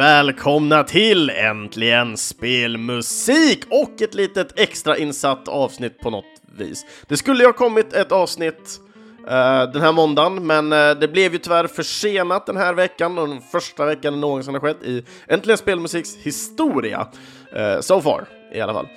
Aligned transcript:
välkomna 0.00 0.84
till 0.84 1.30
Äntligen 1.30 2.16
Spelmusik 2.16 3.64
och 3.70 4.02
ett 4.02 4.14
litet 4.14 4.60
extra 4.60 4.96
insatt 4.96 5.48
avsnitt 5.48 5.98
på 5.98 6.10
något 6.10 6.24
vis. 6.56 6.86
Det 7.08 7.16
skulle 7.16 7.42
ju 7.42 7.46
ha 7.46 7.52
kommit 7.52 7.92
ett 7.92 8.12
avsnitt 8.12 8.80
uh, 9.20 9.72
den 9.72 9.82
här 9.82 9.92
måndagen, 9.92 10.46
men 10.46 10.72
uh, 10.72 11.00
det 11.00 11.08
blev 11.08 11.32
ju 11.32 11.38
tyvärr 11.38 11.66
försenat 11.66 12.46
den 12.46 12.56
här 12.56 12.74
veckan 12.74 13.18
och 13.18 13.28
den 13.28 13.40
första 13.40 13.86
veckan 13.86 14.12
det 14.12 14.18
någonsin 14.18 14.54
har 14.54 14.60
skett 14.60 14.82
i 14.82 15.04
Äntligen 15.28 15.58
Spelmusiks 15.58 16.16
historia. 16.16 17.06
Uh, 17.56 17.80
so 17.80 18.00
far, 18.00 18.24
i 18.54 18.60
alla 18.60 18.72
fall. 18.72 18.88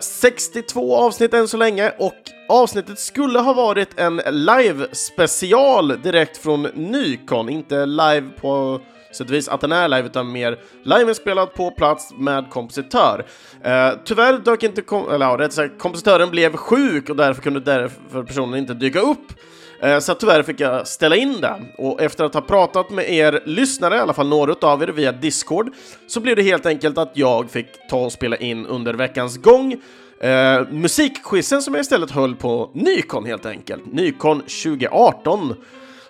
62 0.00 0.96
avsnitt 0.96 1.34
än 1.34 1.48
så 1.48 1.56
länge 1.56 1.92
och 1.98 2.14
avsnittet 2.48 2.98
skulle 2.98 3.38
ha 3.38 3.52
varit 3.52 4.00
en 4.00 4.16
live-special 4.30 6.02
direkt 6.02 6.36
från 6.36 6.62
Nykon, 6.62 7.48
inte 7.48 7.86
live 7.86 8.28
på 8.40 8.80
sätt 9.16 9.28
och 9.28 9.34
vis 9.34 9.48
att 9.48 9.60
den 9.60 9.72
är 9.72 9.88
live, 9.88 10.06
utan 10.06 10.32
mer 10.32 10.58
liveinspelad 10.82 11.54
på 11.54 11.70
plats 11.70 12.12
med 12.18 12.50
kompositör. 12.50 13.26
Eh, 13.62 13.90
tyvärr 14.04 14.38
dök 14.38 14.62
inte, 14.62 14.82
kom 14.82 15.10
eller 15.10 15.26
ja, 15.26 15.36
rätt 15.38 15.52
sagt, 15.52 15.78
kompositören 15.78 16.30
blev 16.30 16.56
sjuk 16.56 17.10
och 17.10 17.16
därför 17.16 17.42
kunde 17.42 17.60
därför 17.60 18.22
personen 18.22 18.58
inte 18.58 18.74
dyka 18.74 19.00
upp. 19.00 19.32
Eh, 19.80 19.98
så 19.98 20.14
tyvärr 20.14 20.42
fick 20.42 20.60
jag 20.60 20.86
ställa 20.86 21.16
in 21.16 21.40
det. 21.40 21.56
Och 21.78 22.02
efter 22.02 22.24
att 22.24 22.34
ha 22.34 22.40
pratat 22.40 22.90
med 22.90 23.10
er 23.10 23.42
lyssnare, 23.44 23.96
i 23.96 23.98
alla 23.98 24.12
fall 24.12 24.28
några 24.28 24.54
av 24.68 24.82
er 24.82 24.88
via 24.88 25.12
Discord, 25.12 25.70
så 26.06 26.20
blev 26.20 26.36
det 26.36 26.42
helt 26.42 26.66
enkelt 26.66 26.98
att 26.98 27.10
jag 27.14 27.50
fick 27.50 27.66
ta 27.90 28.04
och 28.04 28.12
spela 28.12 28.36
in 28.36 28.66
under 28.66 28.94
veckans 28.94 29.36
gång 29.36 29.80
Eh, 30.20 30.68
musikquizen 30.70 31.62
som 31.62 31.74
jag 31.74 31.80
istället 31.80 32.10
höll 32.10 32.34
på 32.34 32.70
Nykon 32.74 33.24
helt 33.24 33.46
enkelt. 33.46 33.92
Nykon 33.92 34.40
2018 34.40 35.54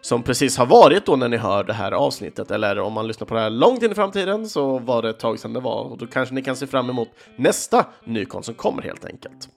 som 0.07 0.23
precis 0.23 0.57
har 0.57 0.67
varit 0.67 1.07
då 1.07 1.17
när 1.17 1.29
ni 1.29 1.37
hör 1.37 1.65
det 1.65 1.73
här 1.73 1.93
avsnittet, 1.93 2.51
eller 2.51 2.79
om 2.79 2.93
man 2.93 3.07
lyssnar 3.07 3.27
på 3.27 3.35
det 3.35 3.41
här 3.41 3.51
långt 3.51 3.83
in 3.83 3.93
i 3.93 3.95
framtiden 3.95 4.49
så 4.49 4.79
var 4.79 5.03
det 5.03 5.11
ett 5.11 5.19
tag 5.19 5.39
sedan 5.39 5.53
det 5.53 5.61
var, 5.61 5.83
och 5.83 5.99
då 5.99 6.07
kanske 6.07 6.35
ni 6.35 6.43
kan 6.43 6.57
se 6.57 6.67
fram 6.67 6.91
emot 6.91 7.09
nästa 7.37 7.87
Nykon 8.05 8.43
som 8.43 8.55
kommer 8.55 8.83
helt 8.83 9.05
enkelt. 9.05 9.49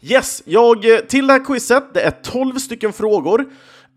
Yes, 0.00 0.42
jag 0.46 0.94
eh, 0.94 0.98
till 0.98 1.26
det 1.26 1.32
här 1.32 1.44
quizet, 1.44 1.94
det 1.94 2.00
är 2.00 2.10
12 2.10 2.58
stycken 2.58 2.92
frågor. 2.92 3.44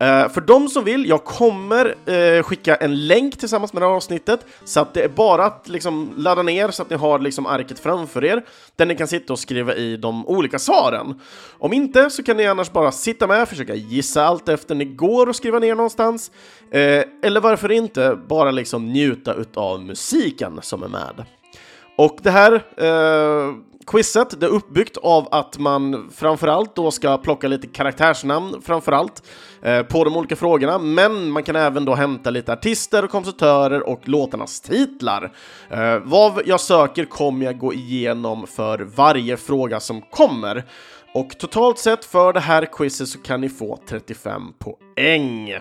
Uh, 0.04 0.30
för 0.30 0.42
de 0.42 0.68
som 0.68 0.84
vill, 0.84 1.10
jag 1.10 1.24
kommer 1.24 1.96
uh, 2.10 2.44
skicka 2.44 2.76
en 2.76 3.08
länk 3.08 3.38
tillsammans 3.38 3.74
med 3.74 3.82
det 3.82 3.86
här 3.86 3.94
avsnittet, 3.94 4.46
så 4.66 4.80
att 4.80 4.94
det 4.94 5.04
är 5.04 5.10
bara 5.10 5.46
att 5.46 5.68
liksom 5.68 6.14
ladda 6.18 6.42
ner 6.42 6.72
så 6.72 6.82
att 6.82 6.90
ni 6.90 6.96
har 6.96 7.20
liksom 7.20 7.46
arket 7.46 7.80
framför 7.80 8.26
er, 8.26 8.46
där 8.76 8.86
ni 8.86 8.96
kan 8.96 9.08
sitta 9.08 9.34
och 9.34 9.40
skriva 9.40 9.76
i 9.76 9.98
de 9.98 10.28
olika 10.28 10.60
svaren. 10.60 11.22
Om 11.58 11.74
inte 11.74 12.10
så 12.10 12.24
kan 12.24 12.38
ni 12.38 12.48
annars 12.48 12.72
bara 12.72 12.92
sitta 12.92 13.28
med, 13.28 13.50
försöka 13.50 13.76
gissa 13.76 14.26
allt 14.26 14.50
efter 14.50 14.76
ni 14.76 14.86
går 14.86 15.30
och 15.30 15.36
skriva 15.36 15.60
ner 15.60 15.76
någonstans, 15.76 16.32
uh, 16.66 17.04
eller 17.24 17.40
varför 17.40 17.72
inte 17.72 18.20
bara 18.28 18.52
liksom 18.52 18.86
njuta 18.86 19.34
utav 19.34 19.82
musiken 19.82 20.60
som 20.62 20.84
är 20.84 20.88
med. 20.88 21.26
Och 21.98 22.18
det 22.22 22.32
här 22.32 22.64
quizet 23.92 24.40
det 24.40 24.46
är 24.46 24.50
uppbyggt 24.50 24.98
av 24.98 25.28
att 25.32 25.58
man 25.58 26.10
framförallt 26.16 26.76
då 26.76 26.92
ska 26.92 27.18
plocka 27.18 27.48
lite 27.48 27.68
karaktärsnamn 27.68 28.62
framförallt 28.62 29.24
eh, 29.62 29.82
på 29.82 30.04
de 30.04 30.18
olika 30.18 30.36
frågorna, 30.36 30.80
men 30.80 31.30
man 31.30 31.44
kan 31.44 31.56
även 31.56 31.86
då 31.86 31.96
hämta 31.96 32.30
lite 32.30 32.54
artister 32.54 33.04
och 33.04 33.10
kompositörer 33.10 33.90
och 33.90 34.08
låtarnas 34.10 34.62
titlar. 34.62 35.32
Eh, 35.70 35.98
vad 36.04 36.42
jag 36.46 36.60
söker 36.60 37.06
kommer 37.06 37.46
jag 37.46 37.58
gå 37.58 37.74
igenom 37.74 38.48
för 38.48 38.80
varje 38.80 39.38
fråga 39.38 39.80
som 39.80 40.02
kommer. 40.02 40.66
Och 41.14 41.40
totalt 41.40 41.78
sett 41.78 42.06
för 42.06 42.34
det 42.34 42.40
här 42.40 42.66
quizet 42.66 43.08
så 43.08 43.20
kan 43.20 43.42
ni 43.42 43.50
få 43.50 43.80
35 43.90 44.42
poäng. 44.60 45.60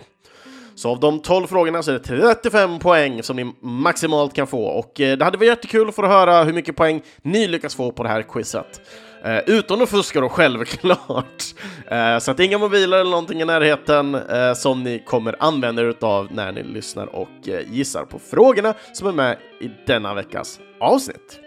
Så 0.78 0.91
av 0.91 1.00
de 1.00 1.21
12 1.21 1.47
frågorna 1.47 1.83
så 1.83 1.91
är 1.91 1.93
det 1.93 2.00
35 2.00 2.78
poäng 2.78 3.22
som 3.22 3.37
ni 3.37 3.53
maximalt 3.61 4.34
kan 4.34 4.47
få 4.47 4.65
och 4.65 5.00
eh, 5.00 5.19
det 5.19 5.25
hade 5.25 5.39
varit 5.39 5.49
jättekul 5.49 5.89
att 5.89 5.94
få 5.94 6.06
höra 6.06 6.44
hur 6.44 6.53
mycket 6.53 6.77
poäng 6.77 7.03
ni 7.22 7.49
lyckas 7.49 7.75
få 7.75 7.93
på 7.93 8.03
det 8.03 8.09
här 8.09 8.22
quizet. 8.22 8.81
Eh, 9.25 9.38
utan 9.38 9.83
att 9.83 9.88
fuska 9.88 10.21
då 10.21 10.28
självklart. 10.28 11.44
Eh, 11.87 12.19
så 12.19 12.31
att 12.31 12.41
inga 12.41 12.59
mobiler 12.59 12.99
eller 12.99 13.11
någonting 13.11 13.41
i 13.41 13.44
närheten 13.44 14.15
eh, 14.15 14.55
som 14.55 14.83
ni 14.83 15.03
kommer 15.06 15.37
använda 15.38 15.83
er 15.83 15.87
utav 15.87 16.28
när 16.31 16.53
ni 16.53 16.62
lyssnar 16.62 17.06
och 17.06 17.49
eh, 17.49 17.61
gissar 17.72 18.05
på 18.05 18.19
frågorna 18.19 18.75
som 18.93 19.09
är 19.09 19.12
med 19.12 19.38
i 19.61 19.71
denna 19.87 20.15
veckas 20.15 20.61
avsnitt. 20.81 21.41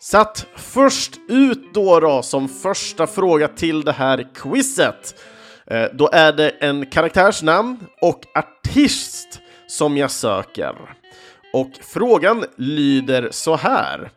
Så 0.00 0.18
att 0.18 0.46
först 0.56 1.12
ut 1.28 1.74
då, 1.74 2.00
då 2.00 2.22
som 2.22 2.48
första 2.48 3.06
fråga 3.06 3.48
till 3.48 3.82
det 3.82 3.92
här 3.92 4.28
quizet 4.34 5.14
Eh, 5.14 5.37
Eh, 5.70 5.86
då 5.92 6.08
är 6.12 6.32
det 6.32 6.48
en 6.48 6.86
karaktärsnamn 6.86 7.78
och 8.00 8.24
artist 8.34 9.40
som 9.66 9.96
jag 9.96 10.10
söker. 10.10 10.74
Och 11.52 11.70
frågan 11.80 12.44
lyder 12.56 13.28
så 13.30 13.56
här. 13.56 14.10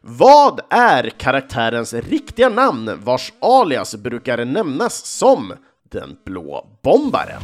Vad 0.00 0.60
är 0.70 1.10
karaktärens 1.10 1.94
riktiga 1.94 2.48
namn 2.48 2.90
vars 3.04 3.32
alias 3.40 3.94
brukar 3.96 4.44
nämnas 4.44 5.06
som 5.06 5.52
den 5.90 6.16
blå 6.24 6.68
bombaren? 6.82 7.42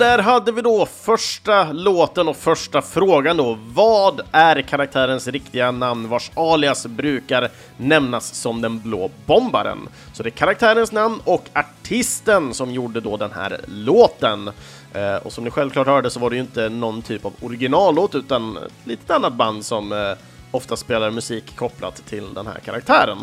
Där 0.00 0.18
hade 0.18 0.52
vi 0.52 0.62
då 0.62 0.86
första 0.86 1.72
låten 1.72 2.28
och 2.28 2.36
första 2.36 2.82
frågan 2.82 3.36
då. 3.36 3.58
Vad 3.74 4.20
är 4.32 4.62
karaktärens 4.62 5.28
riktiga 5.28 5.70
namn 5.70 6.08
vars 6.08 6.30
alias 6.34 6.86
brukar 6.86 7.50
nämnas 7.76 8.34
som 8.34 8.60
den 8.60 8.80
blå 8.80 9.10
bombaren? 9.26 9.78
Så 10.12 10.22
det 10.22 10.28
är 10.28 10.30
karaktärens 10.30 10.92
namn 10.92 11.20
och 11.24 11.44
artisten 11.52 12.54
som 12.54 12.70
gjorde 12.70 13.00
då 13.00 13.16
den 13.16 13.32
här 13.32 13.60
låten. 13.66 14.50
Eh, 14.94 15.14
och 15.14 15.32
som 15.32 15.44
ni 15.44 15.50
självklart 15.50 15.86
hörde 15.86 16.10
så 16.10 16.20
var 16.20 16.30
det 16.30 16.36
ju 16.36 16.42
inte 16.42 16.68
någon 16.68 17.02
typ 17.02 17.24
av 17.24 17.32
originallåt 17.40 18.14
utan 18.14 18.56
ett 18.56 18.72
litet 18.84 19.10
annat 19.10 19.32
band 19.32 19.64
som 19.64 19.92
eh, 19.92 20.12
ofta 20.50 20.76
spelar 20.76 21.10
musik 21.10 21.56
kopplat 21.56 22.02
till 22.06 22.34
den 22.34 22.46
här 22.46 22.58
karaktären. 22.64 23.18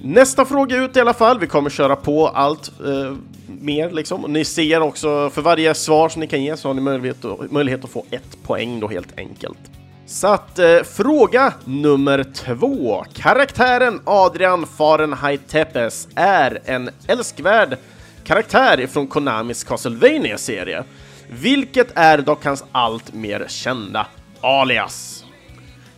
Nästa 0.00 0.44
fråga 0.44 0.76
ut 0.76 0.96
i 0.96 1.00
alla 1.00 1.14
fall. 1.14 1.38
Vi 1.38 1.46
kommer 1.46 1.70
köra 1.70 1.96
på 1.96 2.28
allt 2.28 2.72
eh, 2.86 3.16
mer 3.46 3.90
liksom. 3.90 4.20
Ni 4.28 4.44
ser 4.44 4.80
också, 4.80 5.30
för 5.30 5.42
varje 5.42 5.74
svar 5.74 6.08
som 6.08 6.20
ni 6.20 6.26
kan 6.26 6.42
ge 6.42 6.56
så 6.56 6.68
har 6.68 6.74
ni 6.74 6.80
möjlighet, 6.80 7.24
möjlighet 7.50 7.84
att 7.84 7.90
få 7.90 8.04
ett 8.10 8.42
poäng 8.42 8.80
då 8.80 8.88
helt 8.88 9.18
enkelt. 9.18 9.58
Så 10.06 10.26
att 10.26 10.58
eh, 10.58 10.78
fråga 10.82 11.52
nummer 11.64 12.24
två. 12.34 13.04
Karaktären 13.14 14.00
Adrian 14.04 14.66
Fahrenheit 14.66 15.48
Tepes 15.48 16.08
är 16.14 16.60
en 16.64 16.90
älskvärd 17.06 17.78
karaktär 18.24 18.86
från 18.86 19.06
Konamis 19.06 19.64
castlevania 19.64 20.38
serie 20.38 20.84
Vilket 21.28 21.88
är 21.94 22.18
dock 22.18 22.44
hans 22.44 22.64
allt 22.72 23.14
mer 23.14 23.46
kända 23.48 24.06
alias. 24.40 25.13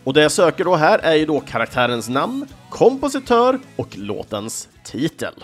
Och 0.06 0.12
det 0.12 0.22
jag 0.22 0.32
söker 0.32 0.64
då 0.64 0.76
här 0.76 0.98
är 0.98 1.14
ju 1.14 1.26
då 1.26 1.40
karaktärens 1.40 2.08
namn, 2.08 2.46
kompositör 2.70 3.58
och 3.76 3.98
låtens 3.98 4.68
titel. 4.84 5.34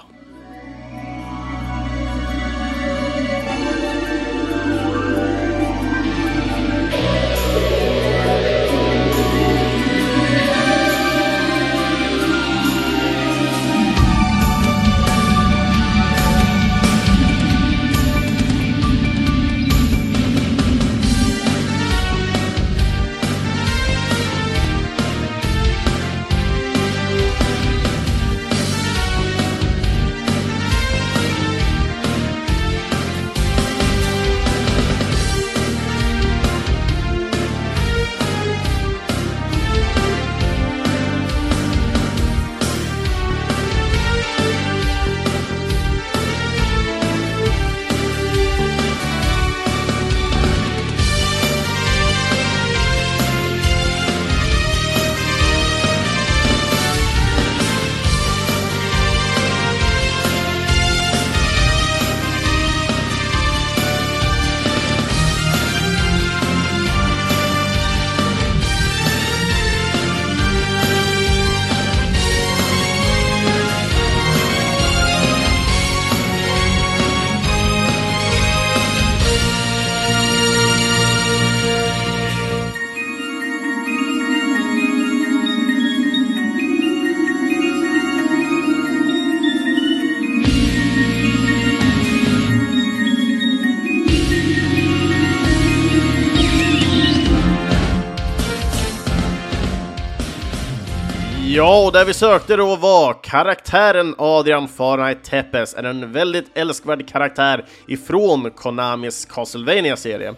Ja, 101.83 101.87
och 101.87 101.93
där 101.93 102.05
vi 102.05 102.15
sökte 102.15 102.57
då 102.57 102.77
var 102.77 103.23
karaktären 103.23 104.15
Adrian 104.19 104.69
Fahrenheit 104.69 105.25
Tepes 105.25 105.75
är 105.75 105.83
en 105.83 106.13
väldigt 106.13 106.51
älskvärd 106.55 107.09
karaktär 107.09 107.65
ifrån 107.87 108.51
Konamis 108.51 109.25
castlevania 109.25 109.97
serie 109.97 110.35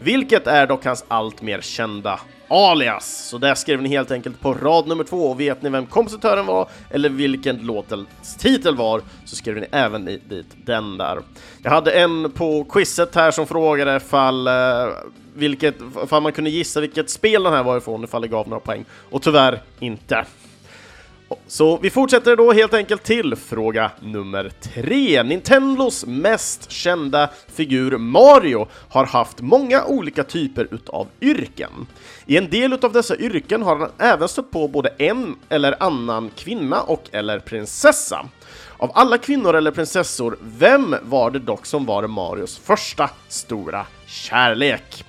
Vilket 0.00 0.46
är 0.46 0.66
dock 0.66 0.84
hans 0.84 1.04
allt 1.08 1.42
mer 1.42 1.60
kända 1.60 2.20
alias. 2.48 3.28
Så 3.28 3.38
där 3.38 3.54
skrev 3.54 3.82
ni 3.82 3.88
helt 3.88 4.10
enkelt 4.10 4.40
på 4.40 4.54
rad 4.54 4.86
nummer 4.86 5.04
två 5.04 5.30
och 5.30 5.40
vet 5.40 5.62
ni 5.62 5.70
vem 5.70 5.86
kompositören 5.86 6.46
var 6.46 6.68
eller 6.90 7.08
vilken 7.08 7.56
låtens 7.56 8.36
titel 8.38 8.76
var 8.76 9.02
så 9.24 9.36
skrev 9.36 9.56
ni 9.56 9.66
även 9.72 10.04
dit 10.04 10.46
den 10.64 10.98
där. 10.98 11.18
Jag 11.62 11.70
hade 11.70 11.92
en 11.92 12.30
på 12.30 12.64
quizet 12.64 13.14
här 13.14 13.30
som 13.30 13.46
frågade 13.46 14.00
fall 14.00 14.46
eh, 14.46 14.52
vilket, 15.34 15.74
ifall 16.04 16.22
man 16.22 16.32
kunde 16.32 16.50
gissa 16.50 16.80
vilket 16.80 17.10
spel 17.10 17.42
den 17.42 17.52
här 17.52 17.62
var 17.62 17.78
ifrån 17.78 18.04
ifall 18.04 18.22
det 18.22 18.28
gav 18.28 18.48
några 18.48 18.60
poäng 18.60 18.84
och 19.10 19.22
tyvärr 19.22 19.62
inte. 19.80 20.24
Så 21.46 21.76
vi 21.76 21.90
fortsätter 21.90 22.36
då 22.36 22.52
helt 22.52 22.74
enkelt 22.74 23.02
till 23.02 23.36
fråga 23.36 23.90
nummer 24.00 24.50
tre. 24.60 25.22
Nintendos 25.22 26.06
mest 26.06 26.70
kända 26.70 27.30
figur 27.48 27.98
Mario 27.98 28.68
har 28.88 29.04
haft 29.04 29.40
många 29.40 29.84
olika 29.84 30.24
typer 30.24 30.68
utav 30.70 31.08
yrken. 31.20 31.86
I 32.26 32.36
en 32.36 32.50
del 32.50 32.72
utav 32.72 32.92
dessa 32.92 33.16
yrken 33.16 33.62
har 33.62 33.76
han 33.76 33.90
även 33.98 34.28
stött 34.28 34.50
på 34.50 34.68
både 34.68 34.88
en 34.98 35.36
eller 35.48 35.82
annan 35.82 36.30
kvinna 36.36 36.80
och 36.82 37.08
eller 37.12 37.38
prinsessa. 37.38 38.28
Av 38.76 38.90
alla 38.94 39.18
kvinnor 39.18 39.56
eller 39.56 39.70
prinsessor, 39.70 40.38
vem 40.40 40.96
var 41.02 41.30
det 41.30 41.38
dock 41.38 41.66
som 41.66 41.86
var 41.86 42.06
Marios 42.06 42.58
första 42.58 43.10
stora 43.28 43.86
kärlek? 44.06 45.04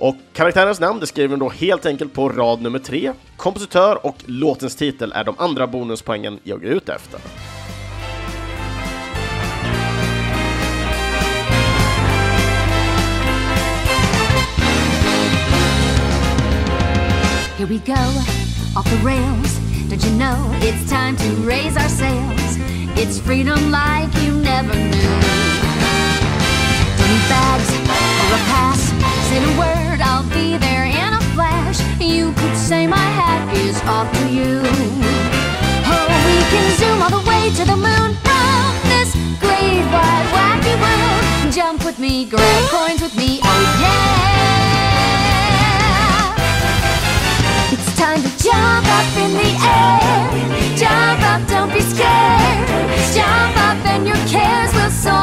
Och 0.00 0.16
karaktärens 0.32 0.80
namn 0.80 1.00
det 1.00 1.06
skriver 1.06 1.36
då 1.36 1.48
helt 1.48 1.86
enkelt 1.86 2.12
på 2.12 2.28
rad 2.28 2.62
nummer 2.62 2.78
tre. 2.78 3.12
Kompositör 3.36 4.06
och 4.06 4.16
låtens 4.26 4.76
titel 4.76 5.12
är 5.12 5.24
de 5.24 5.34
andra 5.38 5.66
bonuspoängen 5.66 6.38
jag 6.42 6.64
är 6.64 6.68
ute 6.68 6.92
efter. 6.92 7.20
Here 17.58 17.66
we 17.66 17.78
go, 17.78 18.02
off 18.76 18.84
the 18.84 18.96
rails. 19.04 19.58
Don't 19.88 20.04
you 20.04 20.12
know 20.18 20.54
it's 20.60 20.88
time 20.88 21.16
to 21.16 21.48
raise 21.48 21.76
our 21.76 21.88
sails? 21.88 22.58
It's 22.96 23.18
freedom 23.18 23.72
like 23.72 24.10
you 24.22 24.32
never 24.32 24.74
knew. 24.74 25.10
Don't 26.98 27.10
need 27.10 27.28
bags 27.28 27.70
or 27.72 28.34
a 28.34 28.40
pass. 28.46 28.92
Say 29.28 29.40
the 29.40 29.58
word 29.58 29.77
I'll 30.18 30.26
be 30.30 30.58
there 30.58 30.82
in 30.82 31.14
a 31.14 31.20
flash. 31.32 31.78
You 32.00 32.32
could 32.32 32.56
say 32.56 32.88
my 32.88 32.96
hat 33.18 33.54
is 33.54 33.80
off 33.82 34.10
to 34.18 34.26
you. 34.26 34.58
Oh, 35.86 36.06
we 36.26 36.42
can 36.50 36.66
zoom 36.74 36.98
all 36.98 37.14
the 37.14 37.22
way 37.22 37.54
to 37.54 37.62
the 37.62 37.78
moon 37.78 38.18
from 38.26 38.74
this 38.90 39.14
great 39.38 39.86
wide 39.94 40.26
wacky 40.34 40.74
world. 40.82 41.54
Jump 41.54 41.84
with 41.84 42.00
me, 42.00 42.24
grab 42.26 42.64
coins 42.68 43.00
with 43.00 43.14
me, 43.16 43.38
oh 43.44 43.62
yeah. 43.78 44.18
It's 47.70 47.94
time 47.94 48.20
to 48.20 48.30
jump 48.42 48.90
up 48.98 49.06
in 49.22 49.38
the 49.38 49.54
air. 49.70 50.34
Jump 50.74 51.22
up, 51.30 51.46
don't 51.46 51.70
be 51.72 51.78
scared. 51.78 52.66
Jump 53.14 53.54
up 53.70 53.78
and 53.86 54.02
your 54.04 54.18
cares 54.26 54.74
will 54.74 54.90
soar 54.90 55.17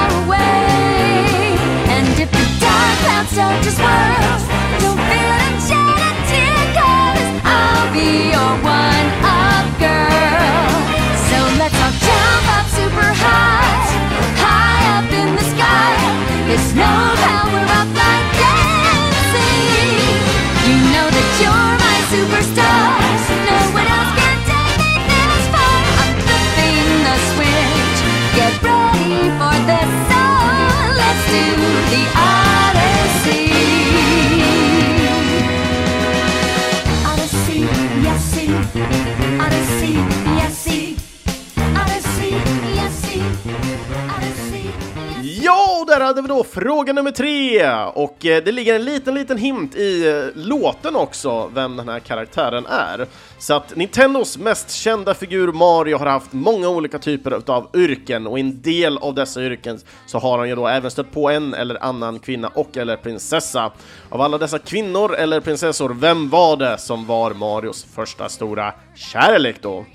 hade 46.05 46.21
vi 46.21 46.27
då 46.27 46.43
fråga 46.43 46.93
nummer 46.93 47.11
tre 47.11 47.67
och 47.93 48.25
eh, 48.25 48.43
det 48.43 48.51
ligger 48.51 48.75
en 48.75 48.85
liten, 48.85 49.13
liten 49.13 49.37
hint 49.37 49.75
i 49.75 50.07
eh, 50.07 50.25
låten 50.35 50.95
också 50.95 51.51
vem 51.53 51.77
den 51.77 51.89
här 51.89 51.99
karaktären 51.99 52.65
är. 52.65 53.07
Så 53.39 53.53
att 53.53 53.75
Nintendos 53.75 54.37
mest 54.37 54.71
kända 54.71 55.13
figur 55.13 55.51
Mario 55.51 55.97
har 55.97 56.05
haft 56.05 56.33
många 56.33 56.69
olika 56.69 56.99
typer 56.99 57.51
av 57.51 57.69
yrken 57.73 58.27
och 58.27 58.37
i 58.37 58.41
en 58.41 58.61
del 58.61 58.97
av 58.97 59.15
dessa 59.15 59.43
yrken 59.43 59.79
så 60.05 60.19
har 60.19 60.37
han 60.37 60.49
ju 60.49 60.55
då 60.55 60.67
även 60.67 60.91
stött 60.91 61.11
på 61.11 61.29
en 61.29 61.53
eller 61.53 61.83
annan 61.83 62.19
kvinna 62.19 62.47
och 62.47 62.77
eller 62.77 62.97
prinsessa. 62.97 63.71
Av 64.09 64.21
alla 64.21 64.37
dessa 64.37 64.59
kvinnor 64.59 65.15
eller 65.15 65.39
prinsessor, 65.39 65.93
vem 65.99 66.29
var 66.29 66.57
det 66.57 66.77
som 66.77 67.05
var 67.05 67.33
Marios 67.33 67.85
första 67.95 68.29
stora 68.29 68.73
kärlek 68.95 69.55
då? 69.61 69.85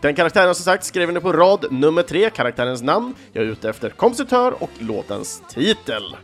Den 0.00 0.14
karaktären 0.14 0.54
som 0.54 0.64
sagt 0.64 0.84
skriver 0.84 1.12
ni 1.12 1.20
på 1.20 1.32
rad 1.32 1.66
nummer 1.70 2.02
tre, 2.02 2.30
karaktärens 2.30 2.82
namn. 2.82 3.14
Jag 3.32 3.44
är 3.44 3.48
ute 3.48 3.70
efter 3.70 3.90
kompositör 3.90 4.62
och 4.62 4.70
låtens 4.78 5.42
titel. 5.48 6.16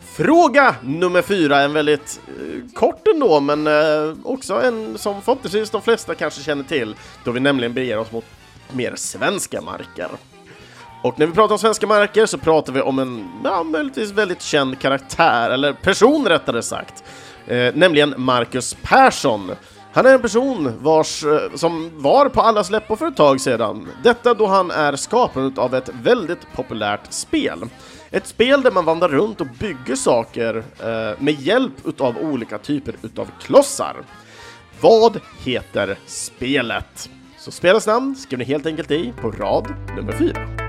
Fråga 0.00 0.74
nummer 0.82 1.22
fyra, 1.22 1.60
en 1.60 1.72
väldigt 1.72 2.20
eh, 2.28 2.74
kort 2.74 3.06
ändå, 3.14 3.40
men 3.40 3.66
eh, 3.66 4.16
också 4.24 4.62
en 4.62 4.98
som 4.98 5.22
förhoppningsvis 5.22 5.70
de 5.70 5.82
flesta 5.82 6.14
kanske 6.14 6.42
känner 6.42 6.64
till, 6.64 6.94
då 7.24 7.30
vi 7.30 7.40
nämligen 7.40 7.74
beger 7.74 7.98
oss 7.98 8.12
mot 8.12 8.24
mer 8.72 8.94
svenska 8.96 9.60
marker. 9.60 10.08
Och 11.02 11.18
när 11.18 11.26
vi 11.26 11.32
pratar 11.32 11.52
om 11.52 11.58
svenska 11.58 11.86
marker 11.86 12.26
så 12.26 12.38
pratar 12.38 12.72
vi 12.72 12.80
om 12.80 12.98
en, 12.98 13.28
ja, 13.44 13.62
möjligtvis 13.62 14.10
väldigt 14.10 14.42
känd 14.42 14.78
karaktär, 14.78 15.50
eller 15.50 15.72
person 15.72 16.28
rättare 16.28 16.62
sagt, 16.62 17.04
eh, 17.46 17.74
nämligen 17.74 18.14
Marcus 18.16 18.76
Persson. 18.82 19.50
Han 19.92 20.06
är 20.06 20.14
en 20.14 20.22
person 20.22 20.72
vars, 20.82 21.24
eh, 21.24 21.54
som 21.54 21.90
var 21.94 22.28
på 22.28 22.40
allas 22.40 22.70
läppar 22.70 22.96
för 22.96 23.06
ett 23.06 23.16
tag 23.16 23.40
sedan. 23.40 23.88
Detta 24.02 24.34
då 24.34 24.46
han 24.46 24.70
är 24.70 24.96
skaparen 24.96 25.52
av 25.56 25.74
ett 25.74 25.90
väldigt 26.02 26.52
populärt 26.54 27.12
spel. 27.12 27.58
Ett 28.10 28.26
spel 28.26 28.62
där 28.62 28.70
man 28.70 28.84
vandrar 28.84 29.08
runt 29.08 29.40
och 29.40 29.46
bygger 29.58 29.96
saker 29.96 30.56
eh, 30.56 31.22
med 31.22 31.34
hjälp 31.40 31.72
utav 31.86 32.18
olika 32.18 32.58
typer 32.58 32.94
utav 33.02 33.28
klossar. 33.40 33.96
Vad 34.80 35.20
heter 35.44 35.98
spelet? 36.06 37.10
Så 37.38 37.50
spelets 37.50 37.86
namn 37.86 38.16
skriver 38.16 38.44
ni 38.44 38.50
helt 38.50 38.66
enkelt 38.66 38.90
i 38.90 39.12
på 39.20 39.30
rad 39.30 39.74
nummer 39.96 40.12
4. 40.12 40.59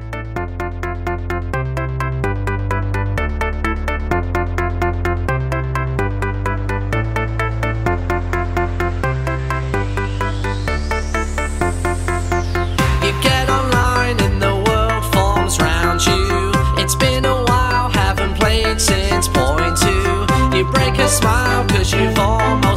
Fyra. 22.10 22.31
such 22.41 22.65
a 22.65 22.71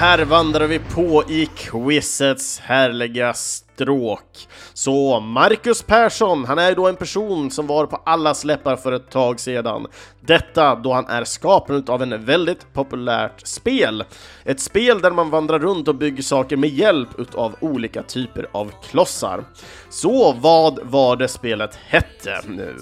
här 0.00 0.24
vandrar 0.24 0.66
vi 0.66 0.78
på 0.78 1.24
i 1.28 1.46
quizets 1.46 2.60
härliga 2.60 3.34
stråk. 3.34 4.48
Så 4.74 5.20
Marcus 5.20 5.82
Persson, 5.82 6.44
han 6.44 6.58
är 6.58 6.74
då 6.74 6.88
en 6.88 6.96
person 6.96 7.50
som 7.50 7.66
var 7.66 7.86
på 7.86 7.96
allas 7.96 8.44
läppar 8.44 8.76
för 8.76 8.92
ett 8.92 9.10
tag 9.10 9.40
sedan. 9.40 9.86
Detta 10.20 10.74
då 10.74 10.92
han 10.92 11.06
är 11.06 11.24
skaparen 11.24 11.84
av 11.88 12.02
en 12.02 12.24
väldigt 12.24 12.72
populärt 12.72 13.46
spel. 13.46 14.04
Ett 14.44 14.60
spel 14.60 15.00
där 15.00 15.10
man 15.10 15.30
vandrar 15.30 15.58
runt 15.58 15.88
och 15.88 15.94
bygger 15.94 16.22
saker 16.22 16.56
med 16.56 16.70
hjälp 16.70 17.08
utav 17.18 17.56
olika 17.60 18.02
typer 18.02 18.46
av 18.52 18.72
klossar. 18.90 19.44
Så 19.90 20.32
vad 20.32 20.78
var 20.82 21.16
det 21.16 21.28
spelet 21.28 21.74
hette 21.74 22.40
nu? 22.48 22.76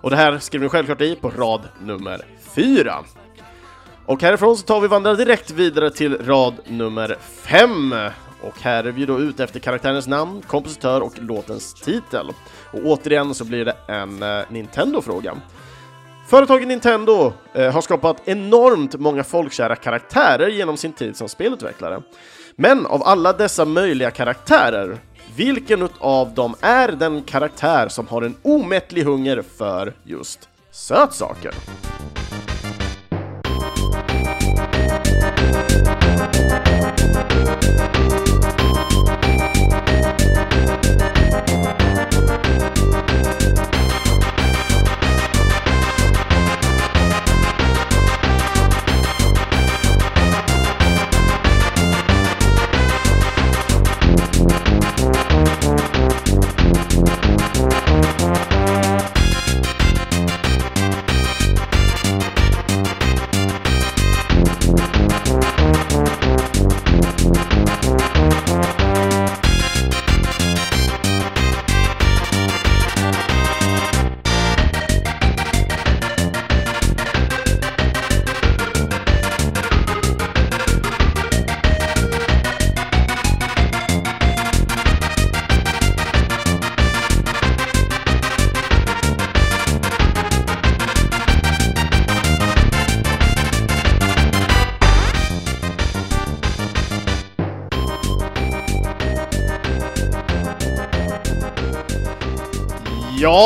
Och 0.00 0.10
det 0.10 0.16
här 0.16 0.38
skriver 0.38 0.64
ni 0.64 0.68
självklart 0.68 1.00
i 1.00 1.14
på 1.16 1.30
rad 1.30 1.60
nummer 1.80 2.20
fyra. 2.54 3.04
Och 4.06 4.22
härifrån 4.22 4.56
så 4.56 4.66
tar 4.66 4.80
vi 4.80 4.88
vandrar 4.88 5.14
direkt 5.14 5.50
vidare 5.50 5.90
till 5.90 6.26
rad 6.26 6.54
nummer 6.66 7.16
5. 7.20 7.94
Och 8.42 8.60
här 8.60 8.84
är 8.84 8.92
vi 8.92 9.06
då 9.06 9.20
ute 9.20 9.44
efter 9.44 9.60
karaktärens 9.60 10.06
namn, 10.06 10.42
kompositör 10.46 11.00
och 11.00 11.12
låtens 11.18 11.74
titel. 11.74 12.28
Och 12.72 12.80
återigen 12.84 13.34
så 13.34 13.44
blir 13.44 13.64
det 13.64 13.76
en 13.88 14.22
eh, 14.22 14.44
Nintendo-fråga. 14.48 15.36
Företaget 16.28 16.68
Nintendo 16.68 17.32
eh, 17.54 17.72
har 17.72 17.80
skapat 17.80 18.16
enormt 18.24 18.94
många 19.00 19.24
folkkära 19.24 19.76
karaktärer 19.76 20.48
genom 20.48 20.76
sin 20.76 20.92
tid 20.92 21.16
som 21.16 21.28
spelutvecklare. 21.28 22.02
Men 22.56 22.86
av 22.86 23.02
alla 23.02 23.32
dessa 23.32 23.64
möjliga 23.64 24.10
karaktärer, 24.10 24.98
vilken 25.36 25.88
av 25.98 26.34
dem 26.34 26.54
är 26.60 26.88
den 26.88 27.22
karaktär 27.22 27.88
som 27.88 28.08
har 28.08 28.22
en 28.22 28.34
omättlig 28.42 29.02
hunger 29.02 29.42
för 29.58 29.92
just 30.04 30.48
sötsaker? 30.70 31.54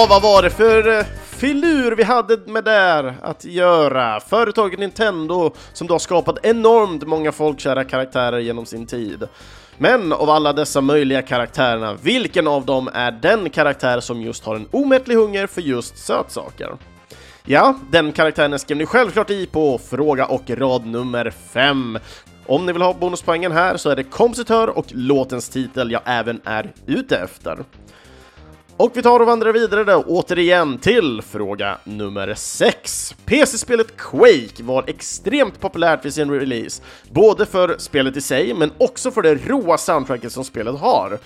Vad 0.08 0.22
var 0.22 0.42
det 0.42 0.50
för 0.50 0.98
eh, 0.98 1.04
filur 1.30 1.96
vi 1.96 2.02
hade 2.02 2.36
med 2.46 2.64
där 2.64 3.14
att 3.22 3.44
göra? 3.44 4.20
Företaget 4.20 4.78
Nintendo 4.78 5.54
som 5.72 5.86
då 5.86 5.94
har 5.94 5.98
skapat 5.98 6.38
enormt 6.42 7.06
många 7.06 7.32
folkkära 7.32 7.84
karaktärer 7.84 8.38
genom 8.38 8.66
sin 8.66 8.86
tid. 8.86 9.28
Men 9.78 10.12
av 10.12 10.30
alla 10.30 10.52
dessa 10.52 10.80
möjliga 10.80 11.22
karaktärerna, 11.22 11.94
vilken 12.02 12.46
av 12.46 12.66
dem 12.66 12.88
är 12.94 13.10
den 13.10 13.50
karaktär 13.50 14.00
som 14.00 14.22
just 14.22 14.44
har 14.44 14.56
en 14.56 14.68
omättlig 14.70 15.14
hunger 15.14 15.46
för 15.46 15.60
just 15.60 15.98
sötsaker? 15.98 16.76
Ja, 17.44 17.78
den 17.90 18.12
karaktären 18.12 18.58
skrev 18.58 18.78
ni 18.78 18.86
självklart 18.86 19.30
i 19.30 19.46
på 19.46 19.78
fråga 19.90 20.26
och 20.26 20.50
rad 20.50 20.86
nummer 20.86 21.30
5. 21.52 21.98
Om 22.46 22.66
ni 22.66 22.72
vill 22.72 22.82
ha 22.82 22.94
bonuspoängen 22.94 23.52
här 23.52 23.76
så 23.76 23.90
är 23.90 23.96
det 23.96 24.02
kompositör 24.02 24.68
och 24.68 24.86
låtens 24.88 25.48
titel 25.48 25.90
jag 25.90 26.02
även 26.04 26.40
är 26.44 26.72
ute 26.86 27.16
efter. 27.16 27.58
Och 28.78 28.90
vi 28.94 29.02
tar 29.02 29.20
och 29.20 29.26
vandrar 29.26 29.52
vidare 29.52 29.84
då 29.84 30.04
återigen 30.06 30.78
till 30.78 31.22
fråga 31.22 31.78
nummer 31.84 32.34
6. 32.34 33.14
PC-spelet 33.24 33.96
Quake 33.96 34.62
var 34.62 34.84
extremt 34.86 35.60
populärt 35.60 36.04
vid 36.04 36.14
sin 36.14 36.30
release, 36.30 36.82
både 37.10 37.46
för 37.46 37.78
spelet 37.78 38.16
i 38.16 38.20
sig 38.20 38.54
men 38.54 38.70
också 38.78 39.10
för 39.10 39.22
det 39.22 39.34
råa 39.34 39.78
soundtracket 39.78 40.32
som 40.32 40.44
spelet 40.44 40.80
har. 40.80 41.18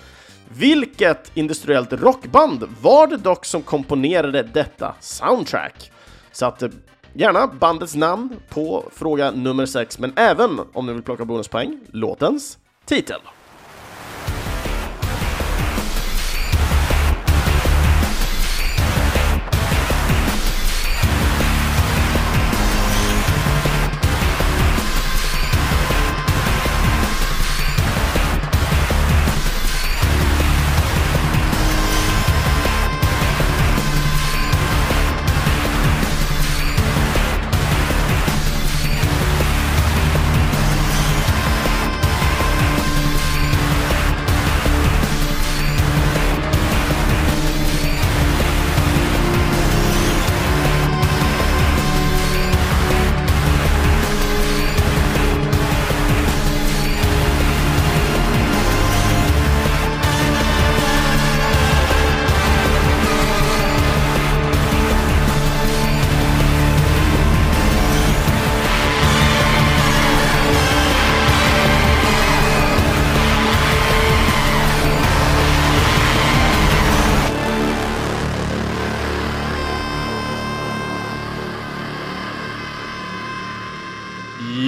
Vilket 0.49 1.31
industriellt 1.37 1.93
rockband 1.93 2.63
var 2.81 3.07
det 3.07 3.17
dock 3.17 3.45
som 3.45 3.61
komponerade 3.61 4.43
detta 4.43 4.95
soundtrack? 4.99 5.91
Så 6.31 6.45
att 6.45 6.61
eh, 6.61 6.69
gärna 7.13 7.47
bandets 7.47 7.95
namn 7.95 8.35
på 8.49 8.83
fråga 8.91 9.31
nummer 9.31 9.65
6, 9.65 9.99
men 9.99 10.13
även 10.15 10.59
om 10.73 10.85
ni 10.85 10.93
vill 10.93 11.03
plocka 11.03 11.25
bonuspoäng, 11.25 11.79
låtens 11.91 12.57
titel. 12.85 13.19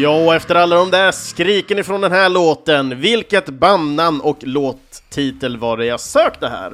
Ja, 0.06 0.26
och 0.26 0.36
efter 0.36 0.56
alla 0.56 0.76
de 0.76 0.92
där 0.92 1.12
skriken 1.12 1.80
ifrån 1.80 2.02
den 2.02 2.12
här 2.12 2.30
låten, 2.30 3.02
vilket 3.02 3.46
bandnamn 3.50 4.22
och 4.22 4.38
låttitel 4.42 5.58
var 5.58 5.78
det 5.78 5.86
jag 5.86 6.00
sökte 6.00 6.48
här? 6.48 6.74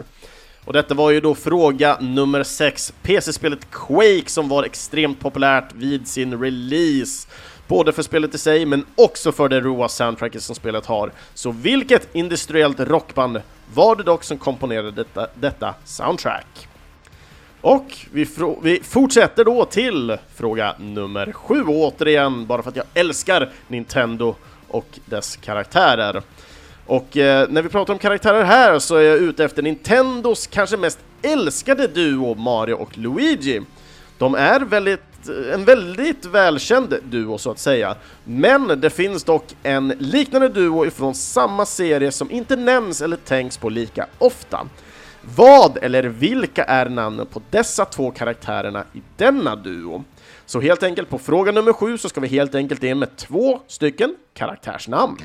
Och 0.65 0.74
detta 0.74 0.94
var 0.94 1.12
ju 1.12 1.22
då 1.22 1.36
fråga 1.36 1.98
nummer 2.00 2.44
6, 2.44 2.94
PC-spelet 3.04 3.72
Quake 3.72 4.30
som 4.30 4.50
var 4.50 4.63
extremt 4.63 5.20
populärt 5.20 5.74
vid 5.74 6.08
sin 6.08 6.41
release. 6.41 7.28
Både 7.67 7.91
för 7.91 8.04
spelet 8.04 8.36
i 8.36 8.38
sig, 8.38 8.65
men 8.65 8.86
också 8.96 9.32
för 9.32 9.50
det 9.50 9.62
roa 9.62 9.89
soundtracket 9.89 10.44
som 10.44 10.56
spelet 10.56 10.86
har. 10.86 11.12
Så 11.34 11.52
vilket 11.52 12.15
industriellt 12.15 12.80
rockband 12.80 13.41
var 13.74 13.96
det 13.96 14.04
dock 14.04 14.24
som 14.24 14.38
komponerade 14.38 14.91
detta, 14.91 15.28
detta 15.36 15.74
soundtrack? 15.86 16.71
Och 17.62 17.97
vi, 18.12 18.28
vi, 18.62 18.80
fortsätter 18.84 19.45
då 19.45 19.65
till 19.65 20.17
fråga 20.36 20.76
nummer 20.80 21.32
sju, 21.32 21.63
återigen, 21.67 22.45
bara 22.45 22.63
för 22.63 22.69
att 22.69 22.76
jag 22.76 22.86
älskar 22.93 23.50
Nintendo 23.67 24.36
och 24.67 25.00
dess 25.06 25.36
karaktärer. 25.36 26.21
Och 26.86 27.17
eh, 27.17 27.50
när 27.50 27.62
vi 27.62 27.69
pratar 27.69 27.93
om 27.93 28.00
karaktärer 28.00 28.43
här 28.43 28.80
så 28.80 28.95
är 28.95 29.02
jag 29.02 29.17
ute 29.17 29.43
efter 29.45 29.62
Nintendos 29.62 30.47
kanske 30.47 30.78
mest 30.78 31.00
älskade 31.21 31.88
duo, 31.88 32.36
Mario 32.36 32.74
och 32.74 32.97
Luigi. 32.97 33.62
De 34.17 34.36
är 34.36 34.60
väldigt, 34.60 35.30
eh, 35.30 35.54
en 35.54 35.65
väldigt 35.65 36.26
välkänd 36.26 36.95
duo 37.04 37.38
så 37.38 37.52
att 37.52 37.60
säga, 37.60 37.95
men 38.24 38.82
det 38.82 38.89
finns 38.89 39.24
dock 39.24 39.56
en 39.63 39.88
liknande 40.00 40.50
duo 40.50 40.86
ifrån 40.86 41.15
samma 41.15 41.65
serie 41.65 42.12
som 42.12 42.32
inte 42.32 42.56
nämns 42.56 43.02
eller 43.02 43.17
tänks 43.17 43.58
på 43.58 43.69
lika 43.69 44.06
ofta. 44.17 44.67
Vad 45.22 45.78
eller 45.82 46.04
vilka 46.04 46.64
är 46.64 46.90
namnen 46.90 47.26
på 47.26 47.42
dessa 47.50 47.86
två 47.86 48.12
karaktärerna 48.12 48.84
i 48.94 49.02
denna 49.18 49.56
duo? 49.56 50.04
Så 50.46 50.62
helt 50.62 50.84
enkelt 50.84 51.10
på 51.10 51.20
fråga 51.20 51.52
nummer 51.52 51.74
sju 51.74 51.98
så 51.98 52.10
ska 52.10 52.22
vi 52.22 52.28
helt 52.28 52.56
enkelt 52.56 52.84
in 52.84 53.00
med 53.00 53.16
två 53.16 53.60
stycken 53.68 54.16
karaktärsnamn. 54.34 55.18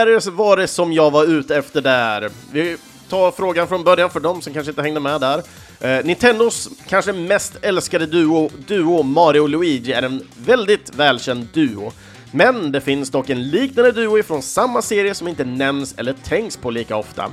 Karaktärer 0.00 0.30
var 0.30 0.56
det 0.56 0.66
som 0.66 0.92
jag 0.92 1.10
var 1.10 1.24
ute 1.24 1.56
efter 1.56 1.80
där. 1.80 2.30
Vi 2.52 2.76
tar 3.08 3.30
frågan 3.30 3.68
från 3.68 3.84
början 3.84 4.10
för 4.10 4.20
dem 4.20 4.42
som 4.42 4.52
kanske 4.52 4.70
inte 4.70 4.82
hängde 4.82 5.00
med 5.00 5.20
där. 5.20 5.42
Eh, 5.80 6.04
Nintendos 6.04 6.68
kanske 6.88 7.12
mest 7.12 7.56
älskade 7.62 8.06
duo, 8.06 8.50
duo 8.66 9.02
Mario 9.02 9.40
och 9.40 9.48
Luigi 9.48 9.92
är 9.92 10.02
en 10.02 10.28
väldigt 10.36 10.94
välkänd 10.94 11.48
duo. 11.52 11.92
Men 12.32 12.72
det 12.72 12.80
finns 12.80 13.10
dock 13.10 13.30
en 13.30 13.48
liknande 13.48 13.92
duo 13.92 14.22
från 14.22 14.42
samma 14.42 14.82
serie 14.82 15.14
som 15.14 15.28
inte 15.28 15.44
nämns 15.44 15.94
eller 15.96 16.12
tänks 16.12 16.56
på 16.56 16.70
lika 16.70 16.96
ofta. 16.96 17.32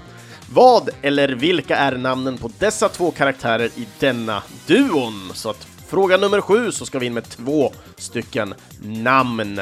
Vad 0.53 0.89
eller 1.01 1.29
vilka 1.29 1.77
är 1.77 1.97
namnen 1.97 2.37
på 2.37 2.51
dessa 2.59 2.89
två 2.89 3.11
karaktärer 3.11 3.69
i 3.75 3.87
denna 3.99 4.43
duon? 4.65 5.31
Så 5.33 5.49
att 5.49 5.67
fråga 5.87 6.17
nummer 6.17 6.41
sju 6.41 6.71
så 6.71 6.85
ska 6.85 6.99
vi 6.99 7.05
in 7.05 7.13
med 7.13 7.29
två 7.29 7.71
stycken 7.97 8.53
namn. 8.81 9.61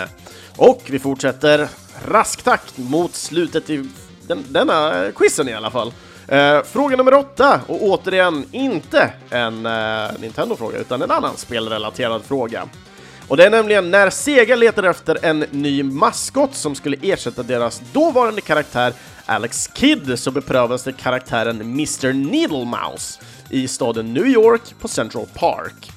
Och 0.58 0.82
vi 0.86 1.00
fortsätter 1.00 1.68
rask 2.08 2.44
takt 2.44 2.78
mot 2.78 3.16
slutet 3.16 3.70
i 3.70 3.90
den, 4.28 4.46
denna 4.50 4.94
quizen 5.16 5.50
i 5.50 5.54
alla 5.54 5.72
fall. 5.72 5.94
Eh, 6.28 6.64
fråga 6.64 6.96
nummer 6.96 7.14
åtta, 7.14 7.62
och 7.68 7.84
återigen 7.84 8.46
inte 8.52 9.14
en 9.30 9.66
eh, 9.66 10.12
Nintendo-fråga 10.20 10.78
utan 10.78 11.02
en 11.02 11.12
annan 11.12 11.38
spelrelaterad 11.38 12.24
fråga. 12.24 12.68
Och 13.28 13.38
det 13.38 13.46
är 13.46 13.50
nämligen 13.50 13.92
när 13.92 14.10
Sega 14.10 14.56
letar 14.56 14.84
efter 14.84 15.26
en 15.26 15.40
ny 15.40 15.84
maskot 15.84 16.56
som 16.56 16.76
skulle 16.76 16.98
ersätta 17.02 17.44
deras 17.44 17.82
dåvarande 17.94 18.42
karaktär 18.42 18.94
Alex 19.26 19.70
Kidd 19.74 20.20
så 20.20 20.32
beprövades 20.32 20.84
det 20.84 20.94
karaktären 20.94 21.62
Mr. 21.62 22.14
Needlemouse 22.14 23.22
i 23.50 23.68
staden 23.68 24.14
New 24.14 24.28
York 24.28 24.62
på 24.80 24.88
Central 24.88 25.26
Park. 25.34 25.95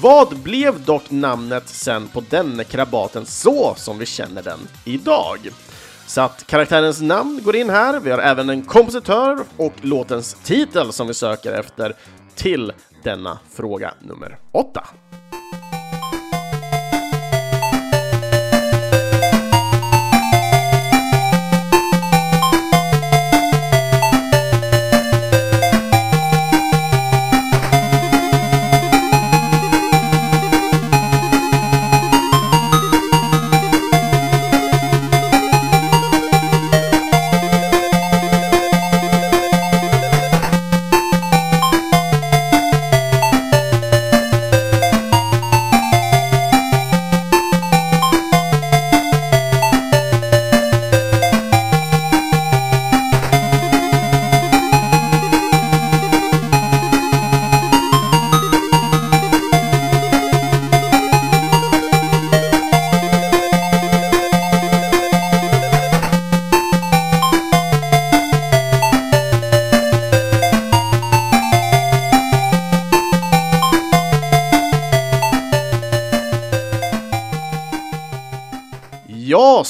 Vad 0.00 0.36
blev 0.36 0.84
dock 0.84 1.10
namnet 1.10 1.68
sen 1.68 2.08
på 2.08 2.22
denne 2.30 2.64
krabaten 2.64 3.26
så 3.26 3.74
som 3.76 3.98
vi 3.98 4.06
känner 4.06 4.42
den 4.42 4.58
idag? 4.84 5.38
Så 6.06 6.20
att 6.20 6.46
karaktärens 6.46 7.00
namn 7.00 7.40
går 7.44 7.56
in 7.56 7.70
här, 7.70 8.00
vi 8.00 8.10
har 8.10 8.18
även 8.18 8.50
en 8.50 8.62
kompositör 8.62 9.38
och 9.56 9.72
låtens 9.80 10.34
titel 10.34 10.92
som 10.92 11.06
vi 11.06 11.14
söker 11.14 11.52
efter 11.52 11.96
till 12.34 12.72
denna 13.02 13.38
fråga 13.54 13.94
nummer 14.00 14.38
åtta. 14.52 14.86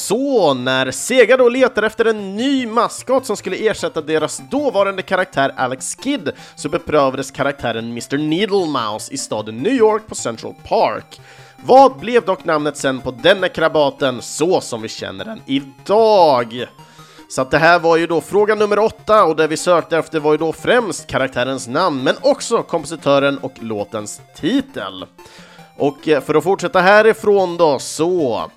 Så 0.06 0.54
när 0.54 0.90
Sega 0.90 1.36
då 1.36 1.48
letar 1.48 1.82
efter 1.82 2.04
en 2.04 2.36
ny 2.36 2.66
maskot 2.66 3.26
som 3.26 3.36
skulle 3.36 3.56
ersätta 3.56 4.00
deras 4.00 4.42
dåvarande 4.50 5.02
karaktär 5.02 5.52
Alex 5.56 5.96
Kidd 6.04 6.32
så 6.54 6.68
beprövades 6.68 7.30
karaktären 7.30 7.84
Mr. 7.84 8.18
Needlemouse 8.18 9.14
i 9.14 9.18
staden 9.18 9.56
New 9.56 9.72
York 9.72 10.02
på 10.06 10.14
Central 10.14 10.54
Park. 10.68 11.20
Vad 11.56 11.98
blev 11.98 12.24
dock 12.24 12.44
namnet 12.44 12.76
sen 12.76 13.00
på 13.00 13.10
denna 13.10 13.48
krabaten 13.48 14.22
så 14.22 14.60
som 14.60 14.82
vi 14.82 14.88
känner 14.88 15.24
den 15.24 15.40
idag? 15.46 16.66
Så 17.28 17.42
att 17.42 17.50
det 17.50 17.58
här 17.58 17.78
var 17.78 17.96
ju 17.96 18.06
då 18.06 18.20
fråga 18.20 18.54
nummer 18.54 18.78
åtta 18.78 19.24
och 19.24 19.36
det 19.36 19.46
vi 19.46 19.56
sökte 19.56 19.98
efter 19.98 20.20
var 20.20 20.32
ju 20.32 20.38
då 20.38 20.52
främst 20.52 21.06
karaktärens 21.06 21.68
namn 21.68 22.02
men 22.02 22.14
också 22.20 22.62
kompositören 22.62 23.38
och 23.38 23.52
låtens 23.60 24.20
titel. 24.36 25.06
Och 25.76 26.08
eh, 26.08 26.20
för 26.20 26.34
att 26.34 26.44
fortsätta 26.44 26.80
härifrån 26.80 27.56
då 27.56 27.78
så 27.78 28.50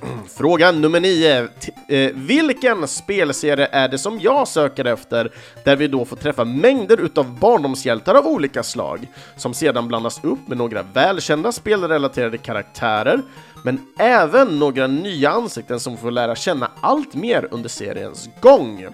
Fråga 0.28 0.72
nummer 0.72 1.00
nio. 1.00 1.48
Eh, 1.88 2.10
vilken 2.14 2.88
spelserie 2.88 3.68
är 3.72 3.88
det 3.88 3.98
som 3.98 4.20
jag 4.20 4.48
söker 4.48 4.84
efter 4.84 5.32
där 5.64 5.76
vi 5.76 5.88
då 5.88 6.04
får 6.04 6.16
träffa 6.16 6.44
mängder 6.44 7.00
utav 7.00 7.38
barndomshjältar 7.38 8.14
av 8.14 8.26
olika 8.26 8.62
slag 8.62 9.08
som 9.36 9.54
sedan 9.54 9.88
blandas 9.88 10.24
upp 10.24 10.48
med 10.48 10.58
några 10.58 10.82
välkända 10.82 11.52
spelrelaterade 11.52 12.38
karaktärer 12.38 13.22
men 13.64 13.86
även 13.98 14.58
några 14.58 14.86
nya 14.86 15.30
ansikten 15.30 15.80
som 15.80 15.96
får 15.96 16.10
lära 16.10 16.36
känna 16.36 16.70
allt 16.80 17.14
mer 17.14 17.48
under 17.50 17.68
seriens 17.68 18.28
gång. 18.40 18.86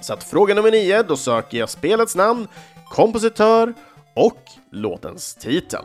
Så 0.00 0.12
att 0.12 0.24
fråga 0.24 0.54
nummer 0.54 0.70
nio, 0.70 1.02
då 1.02 1.16
söker 1.16 1.58
jag 1.58 1.70
spelets 1.70 2.16
namn, 2.16 2.48
kompositör 2.88 3.74
och 4.14 4.42
låtens 4.70 5.34
titel. 5.34 5.84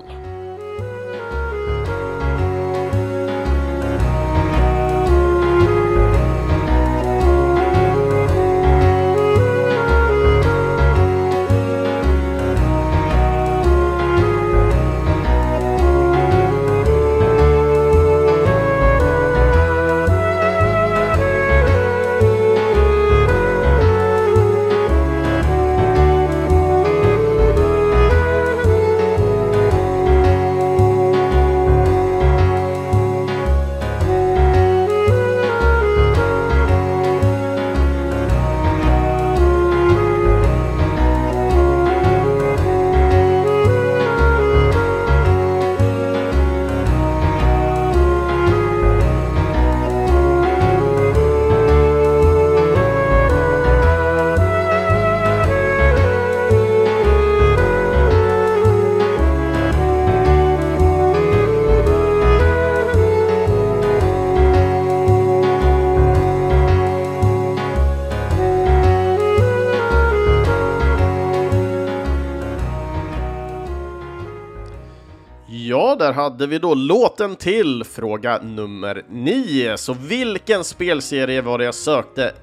Ja, 75.88 75.96
där 75.96 76.14
hade 76.14 76.48
vi 76.48 76.60
då 76.60 76.74
låten 76.74 77.36
till 77.36 77.84
fråga 77.84 78.40
nummer 78.42 79.04
9. 79.10 79.78
Så 79.78 79.94
vilken 79.94 80.64
spelserie 80.64 81.42
var 81.42 81.58
det 81.58 81.64
jag 81.64 81.76
sökte? 81.76 82.34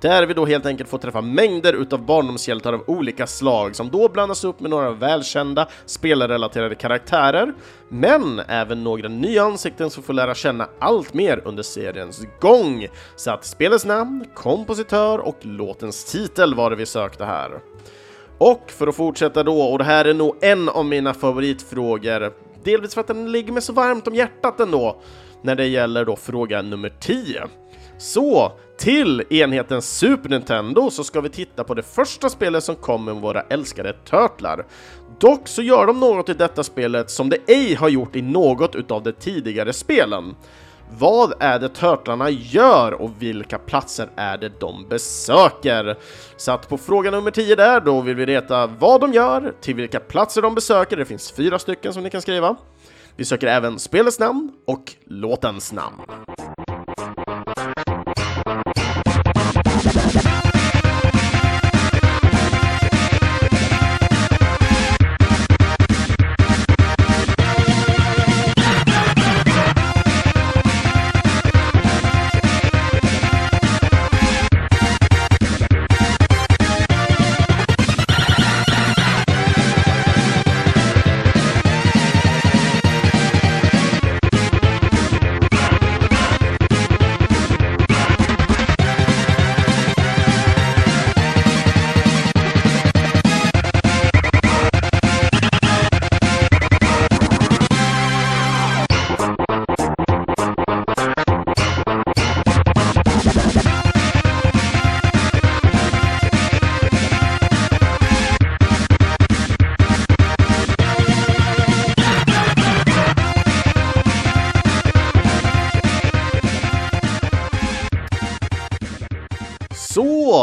Där 0.00 0.26
vi 0.26 0.34
då 0.34 0.46
helt 0.46 0.66
enkelt 0.66 0.90
får 0.90 0.98
träffa 0.98 1.20
mängder 1.20 1.72
utav 1.72 2.06
barndomshjältar 2.06 2.72
av 2.72 2.84
olika 2.86 3.26
slag 3.26 3.76
som 3.76 3.90
då 3.90 4.08
blandas 4.08 4.44
upp 4.44 4.60
med 4.60 4.70
några 4.70 4.90
välkända 4.90 5.68
spelrelaterade 5.86 6.74
karaktärer, 6.74 7.54
men 7.88 8.40
även 8.48 8.84
några 8.84 9.08
nya 9.08 9.42
ansikten 9.42 9.90
som 9.90 10.02
får 10.02 10.12
lära 10.12 10.34
känna 10.34 10.68
allt 10.78 11.14
mer 11.14 11.42
under 11.44 11.62
seriens 11.62 12.26
gång. 12.40 12.86
Så 13.16 13.30
att 13.30 13.44
spelets 13.44 13.84
namn, 13.84 14.24
kompositör 14.34 15.18
och 15.18 15.38
låtens 15.40 16.04
titel 16.04 16.54
var 16.54 16.70
det 16.70 16.76
vi 16.76 16.86
sökte 16.86 17.24
här. 17.24 17.50
Och 18.38 18.62
för 18.66 18.86
att 18.86 18.96
fortsätta 18.96 19.42
då, 19.42 19.62
och 19.62 19.78
det 19.78 19.84
här 19.84 20.04
är 20.04 20.14
nog 20.14 20.36
en 20.40 20.68
av 20.68 20.84
mina 20.84 21.14
favoritfrågor, 21.14 22.32
delvis 22.64 22.94
för 22.94 23.00
att 23.00 23.06
den 23.06 23.32
ligger 23.32 23.52
mig 23.52 23.62
så 23.62 23.72
varmt 23.72 24.06
om 24.06 24.14
hjärtat 24.14 24.60
ändå, 24.60 24.96
när 25.42 25.54
det 25.54 25.66
gäller 25.66 26.04
då 26.04 26.16
fråga 26.16 26.62
nummer 26.62 26.92
10. 27.00 27.42
Så, 27.98 28.52
till 28.78 29.22
enheten 29.30 29.82
Super 29.82 30.28
Nintendo 30.28 30.90
så 30.90 31.04
ska 31.04 31.20
vi 31.20 31.28
titta 31.28 31.64
på 31.64 31.74
det 31.74 31.82
första 31.82 32.28
spelet 32.28 32.64
som 32.64 32.76
kom 32.76 33.04
med 33.04 33.14
våra 33.14 33.40
älskade 33.40 33.92
Turtlar. 33.92 34.66
Dock 35.20 35.48
så 35.48 35.62
gör 35.62 35.86
de 35.86 36.00
något 36.00 36.28
i 36.28 36.34
detta 36.34 36.62
spelet 36.62 37.10
som 37.10 37.28
det 37.28 37.38
ej 37.46 37.74
har 37.74 37.88
gjort 37.88 38.16
i 38.16 38.22
något 38.22 38.74
utav 38.74 39.02
de 39.02 39.12
tidigare 39.12 39.72
spelen. 39.72 40.34
Vad 40.98 41.32
är 41.40 41.58
det 41.58 41.68
Turtlarna 41.68 42.30
gör 42.30 42.92
och 42.92 43.10
vilka 43.18 43.58
platser 43.58 44.08
är 44.16 44.38
det 44.38 44.60
de 44.60 44.88
besöker? 44.88 45.96
Så 46.36 46.52
att 46.52 46.68
på 46.68 46.78
fråga 46.78 47.10
nummer 47.10 47.30
10 47.30 47.56
där, 47.56 47.80
då 47.80 48.00
vill 48.00 48.16
vi 48.16 48.24
veta 48.24 48.66
vad 48.66 49.00
de 49.00 49.12
gör, 49.12 49.54
till 49.60 49.74
vilka 49.74 50.00
platser 50.00 50.42
de 50.42 50.54
besöker, 50.54 50.96
det 50.96 51.04
finns 51.04 51.32
fyra 51.32 51.58
stycken 51.58 51.92
som 51.92 52.02
ni 52.02 52.10
kan 52.10 52.22
skriva. 52.22 52.56
Vi 53.16 53.24
söker 53.24 53.46
även 53.46 53.78
spelets 53.78 54.18
namn 54.18 54.52
och 54.66 54.92
låtens 55.04 55.72
namn. 55.72 55.96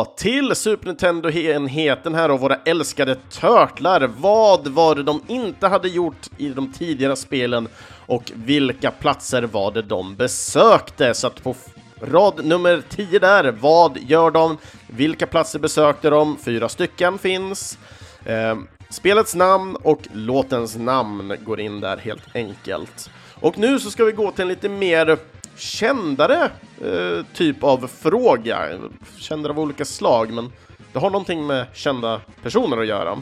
Till 0.06 0.56
Super 0.56 0.88
Nintendo-enheten 0.88 2.16
här 2.16 2.32
och 2.32 2.40
våra 2.40 2.56
älskade 2.56 3.16
Turtlar. 3.16 4.10
Vad 4.18 4.68
var 4.68 4.96
det 4.96 5.04
de 5.04 5.22
inte 5.28 5.68
hade 5.68 5.88
gjort 5.90 6.30
i 6.38 6.50
de 6.50 6.74
tidigare 6.74 7.16
spelen 7.16 7.68
och 8.06 8.32
vilka 8.36 8.92
platser 8.92 9.44
var 9.44 9.72
det 9.72 9.82
de 9.82 10.16
besökte? 10.16 11.14
Så 11.14 11.28
att 11.28 11.44
på 11.44 11.56
rad 12.02 12.46
nummer 12.46 12.84
10 12.90 13.20
där, 13.20 13.52
vad 13.52 13.98
gör 13.98 14.32
de? 14.32 14.58
Vilka 14.88 15.28
platser 15.28 15.60
besökte 15.60 16.10
de? 16.10 16.38
Fyra 16.38 16.70
stycken 16.70 17.18
finns. 17.18 17.78
Eh, 18.26 18.58
spelets 18.90 19.36
namn 19.36 19.76
och 19.76 20.02
låtens 20.14 20.78
namn 20.78 21.34
går 21.46 21.60
in 21.60 21.80
där 21.80 21.98
helt 21.98 22.36
enkelt. 22.36 23.10
Och 23.40 23.58
nu 23.58 23.80
så 23.80 23.92
ska 23.92 24.04
vi 24.04 24.12
gå 24.12 24.32
till 24.32 24.42
en 24.42 24.48
lite 24.48 24.70
mer 24.70 25.18
kändare 25.56 26.52
eh, 26.82 27.26
typ 27.34 27.64
av 27.64 27.88
fråga. 27.88 28.70
Kändare 29.18 29.54
av 29.54 29.60
olika 29.60 29.86
slag, 29.86 30.34
men 30.34 30.52
det 30.94 31.00
har 31.00 31.10
någonting 31.10 31.48
med 31.48 31.66
kända 31.74 32.22
personer 32.44 32.78
att 32.78 32.88
göra. 32.88 33.22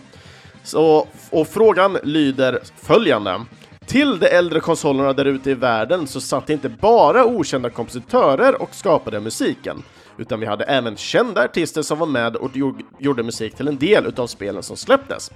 Så, 0.63 1.07
och 1.29 1.47
frågan 1.47 1.97
lyder 2.03 2.59
följande. 2.81 3.45
Till 3.85 4.19
de 4.19 4.27
äldre 4.27 4.59
konsolerna 4.59 5.13
där 5.13 5.25
ute 5.25 5.51
i 5.51 5.53
världen 5.53 6.07
så 6.07 6.21
satt 6.21 6.49
inte 6.49 6.69
bara 6.69 7.25
okända 7.25 7.69
kompositörer 7.69 8.61
och 8.61 8.75
skapade 8.75 9.19
musiken, 9.19 9.83
utan 10.19 10.39
vi 10.39 10.45
hade 10.45 10.63
även 10.63 10.97
kända 10.97 11.43
artister 11.43 11.81
som 11.81 11.99
var 11.99 12.07
med 12.07 12.35
och 12.35 12.51
gjorde 12.99 13.23
musik 13.23 13.55
till 13.55 13.67
en 13.67 13.77
del 13.77 14.05
utav 14.05 14.27
spelen 14.27 14.63
som 14.63 14.77
släpptes. 14.77 15.31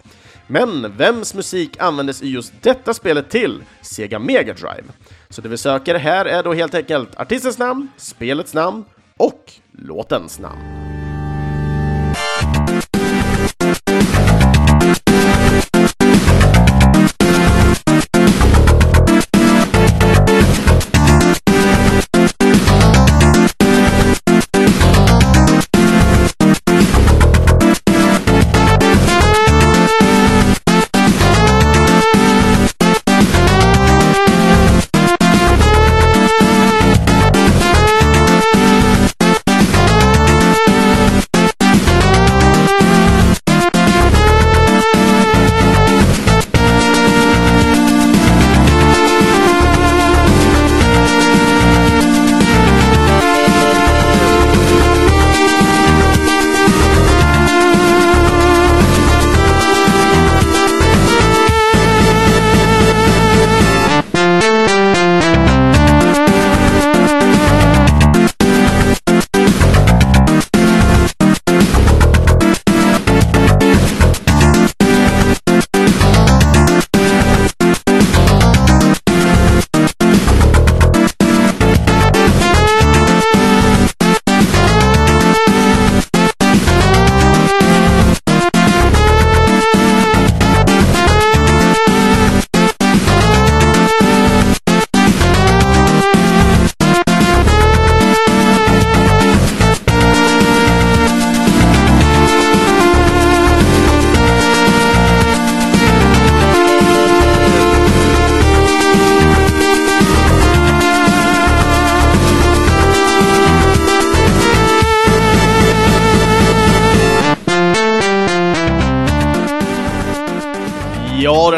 Men 0.48 0.98
vems 0.98 1.34
musik 1.34 1.78
användes 1.80 2.22
i 2.22 2.30
just 2.30 2.54
detta 2.62 2.93
spelet 2.93 3.30
till? 3.30 3.63
Sega 3.82 4.19
Mega 4.19 4.54
Drive. 4.54 4.84
Så 5.30 5.41
det 5.41 5.50
vi 5.50 5.58
söker 5.58 5.96
här 5.96 6.26
är 6.26 6.43
då 6.43 6.54
helt 6.54 6.76
enkelt 6.76 7.19
artistens 7.19 7.58
namn, 7.58 7.88
spelets 7.98 8.54
namn 8.54 8.86
och 9.17 9.52
låtens 9.72 10.39
namn. 10.39 10.92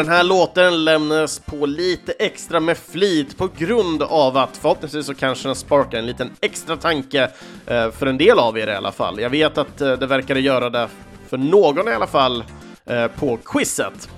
Den 0.06 0.14
här 0.14 0.24
låten 0.24 0.84
lämnas 0.84 1.38
på 1.38 1.66
lite 1.66 2.12
extra 2.12 2.60
med 2.60 2.78
flit 2.78 3.38
på 3.38 3.48
grund 3.58 4.02
av 4.02 4.36
att 4.36 4.56
förhoppningsvis 4.56 5.06
så 5.06 5.14
kanske 5.14 5.48
den 5.48 5.54
sparkar 5.54 5.98
en 5.98 6.06
liten 6.06 6.30
extra 6.40 6.76
tanke 6.76 7.30
eh, 7.66 7.90
för 7.90 8.06
en 8.06 8.18
del 8.18 8.38
av 8.38 8.58
er 8.58 8.66
i 8.66 8.74
alla 8.74 8.92
fall. 8.92 9.20
Jag 9.20 9.30
vet 9.30 9.58
att 9.58 9.80
eh, 9.80 9.92
det 9.92 10.06
verkade 10.06 10.40
göra 10.40 10.70
det 10.70 10.88
för 11.28 11.38
någon 11.38 11.88
i 11.88 11.92
alla 11.92 12.06
fall 12.06 12.44
eh, 12.84 13.06
på 13.06 13.38
quizet. 13.44 14.08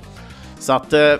Så 0.58 0.72
att 0.72 0.92
eh, 0.92 1.14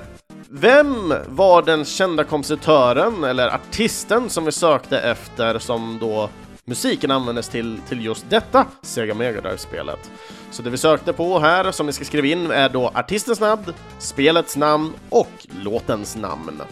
vem 0.51 1.15
var 1.27 1.63
den 1.63 1.85
kända 1.85 2.25
kompositören 2.25 3.25
eller 3.25 3.55
artisten 3.55 4.31
som 4.31 4.45
vi 4.45 4.53
sökte 4.53 4.99
efter 4.99 5.59
som 5.59 5.99
då 6.01 6.31
musiken 6.65 7.11
användes 7.11 7.49
till, 7.49 7.81
till 7.89 8.05
just 8.05 8.31
detta 8.31 8.67
Sega 8.83 9.15
Mega 9.15 9.41
Drive-spelet? 9.41 10.11
Så 10.51 10.63
det 10.63 10.71
vi 10.71 10.77
sökte 10.77 11.13
på 11.13 11.39
här, 11.39 11.73
som 11.73 11.87
ni 11.87 11.93
ska 11.93 12.05
skriva 12.05 12.27
in, 12.27 12.51
är 12.51 12.69
då 12.69 12.91
artistens 12.95 13.41
namn, 13.41 13.63
spelets 13.99 14.57
namn 14.57 14.93
och 15.09 15.47
låtens 15.63 16.17
namn. 16.17 16.63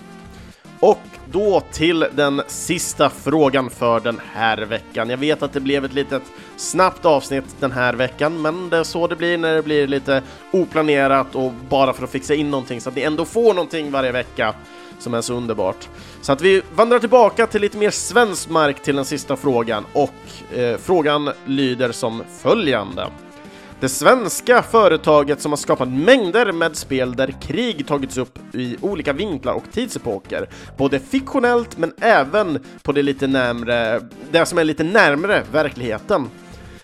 Och 0.80 1.00
då 1.30 1.62
till 1.72 2.06
den 2.12 2.42
sista 2.46 3.10
frågan 3.10 3.70
för 3.70 4.00
den 4.00 4.20
här 4.32 4.58
veckan. 4.58 5.10
Jag 5.10 5.16
vet 5.16 5.42
att 5.42 5.52
det 5.52 5.60
blev 5.60 5.84
ett 5.84 5.92
litet 5.92 6.22
snabbt 6.56 7.04
avsnitt 7.04 7.44
den 7.60 7.72
här 7.72 7.94
veckan, 7.94 8.42
men 8.42 8.68
det 8.68 8.76
är 8.76 8.84
så 8.84 9.06
det 9.06 9.16
blir 9.16 9.38
när 9.38 9.54
det 9.54 9.62
blir 9.62 9.86
lite 9.86 10.22
oplanerat 10.52 11.34
och 11.34 11.52
bara 11.68 11.92
för 11.92 12.04
att 12.04 12.10
fixa 12.10 12.34
in 12.34 12.50
någonting 12.50 12.80
så 12.80 12.88
att 12.88 12.96
ni 12.96 13.02
ändå 13.02 13.24
får 13.24 13.54
någonting 13.54 13.90
varje 13.90 14.12
vecka 14.12 14.54
som 14.98 15.14
är 15.14 15.20
så 15.20 15.34
underbart. 15.34 15.88
Så 16.20 16.32
att 16.32 16.40
vi 16.40 16.62
vandrar 16.74 16.98
tillbaka 16.98 17.46
till 17.46 17.60
lite 17.60 17.78
mer 17.78 17.90
svensk 17.90 18.48
mark 18.48 18.82
till 18.82 18.96
den 18.96 19.04
sista 19.04 19.36
frågan 19.36 19.84
och 19.92 20.54
eh, 20.54 20.76
frågan 20.76 21.30
lyder 21.46 21.92
som 21.92 22.22
följande. 22.42 23.06
Det 23.80 23.88
svenska 23.88 24.62
företaget 24.62 25.40
som 25.40 25.52
har 25.52 25.56
skapat 25.56 25.88
mängder 25.88 26.52
med 26.52 26.76
spel 26.76 27.16
där 27.16 27.34
krig 27.42 27.86
tagits 27.86 28.16
upp 28.16 28.54
i 28.54 28.76
olika 28.80 29.12
vinklar 29.12 29.54
och 29.54 29.72
tidsepoker, 29.72 30.48
både 30.76 31.00
fiktionellt 31.00 31.78
men 31.78 31.92
även 32.00 32.64
på 32.82 32.92
det 32.92 33.02
lite 33.02 33.26
närmre, 33.26 34.00
det 34.30 34.46
som 34.46 34.58
är 34.58 34.64
lite 34.64 34.84
närmre 34.84 35.42
verkligheten. 35.52 36.28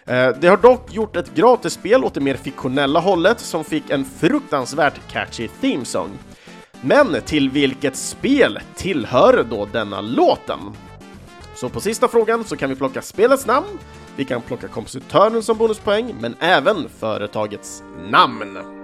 Eh, 0.07 0.28
det 0.40 0.48
har 0.48 0.57
dock 0.57 0.94
gjort 0.94 1.16
ett 1.16 1.35
gratisspel 1.35 2.05
åt 2.05 2.14
det 2.14 2.20
mer 2.20 2.37
fiktionella 2.37 3.00
hållet 3.00 3.40
som 3.40 3.64
fick 3.64 3.90
en 3.90 4.05
fruktansvärt 4.05 5.00
catchy 5.12 5.48
themesong. 5.61 6.11
Men 6.81 7.16
till 7.24 7.50
vilket 7.50 7.96
spel 7.96 8.59
tillhör 8.76 9.46
då 9.50 9.68
denna 9.72 10.00
låten? 10.00 10.59
Så 11.62 11.68
på 11.68 11.81
sista 11.81 12.09
frågan 12.09 12.44
så 12.44 12.57
kan 12.57 12.70
vi 12.70 12.77
plocka 12.77 13.03
spelets 13.03 13.46
namn, 13.46 13.66
vi 14.16 14.25
kan 14.25 14.42
plocka 14.42 14.68
kompositören 14.68 15.42
som 15.42 15.59
bonuspoäng, 15.59 16.14
men 16.20 16.37
även 16.40 16.88
företagets 16.88 17.83
namn. 18.11 18.82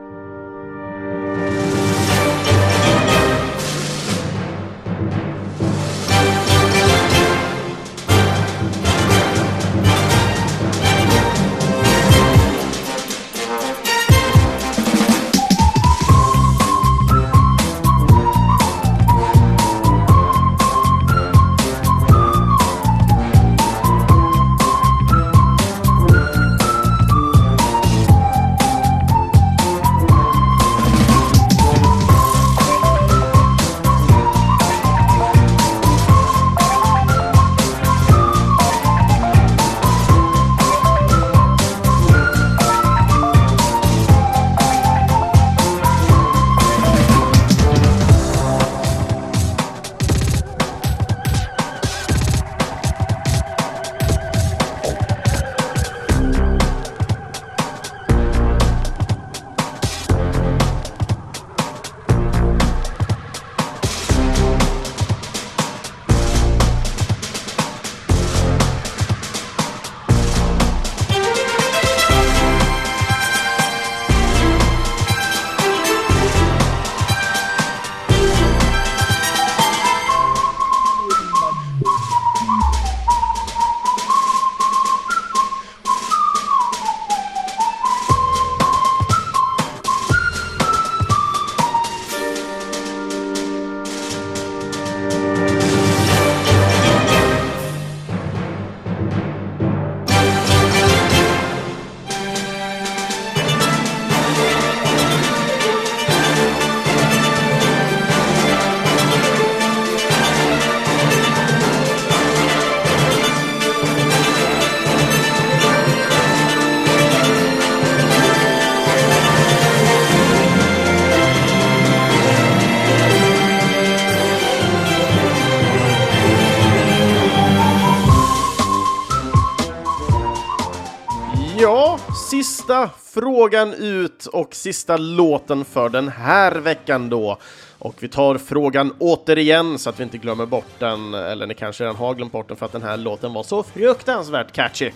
Sista 132.68 132.90
frågan 133.04 133.74
ut 133.74 134.26
och 134.26 134.54
sista 134.54 134.96
låten 134.96 135.64
för 135.64 135.88
den 135.88 136.08
här 136.08 136.52
veckan 136.52 137.08
då. 137.08 137.38
Och 137.78 137.94
vi 137.98 138.08
tar 138.08 138.38
frågan 138.38 138.94
återigen 138.98 139.78
så 139.78 139.90
att 139.90 140.00
vi 140.00 140.04
inte 140.04 140.18
glömmer 140.18 140.46
bort 140.46 140.78
den, 140.78 141.14
eller 141.14 141.46
ni 141.46 141.54
kanske 141.54 141.84
redan 141.84 141.96
har 141.96 142.14
glömt 142.14 142.32
bort 142.32 142.48
den 142.48 142.56
för 142.56 142.66
att 142.66 142.72
den 142.72 142.82
här 142.82 142.96
låten 142.96 143.32
var 143.32 143.42
så 143.42 143.62
fruktansvärt 143.62 144.52
catchy 144.52 144.90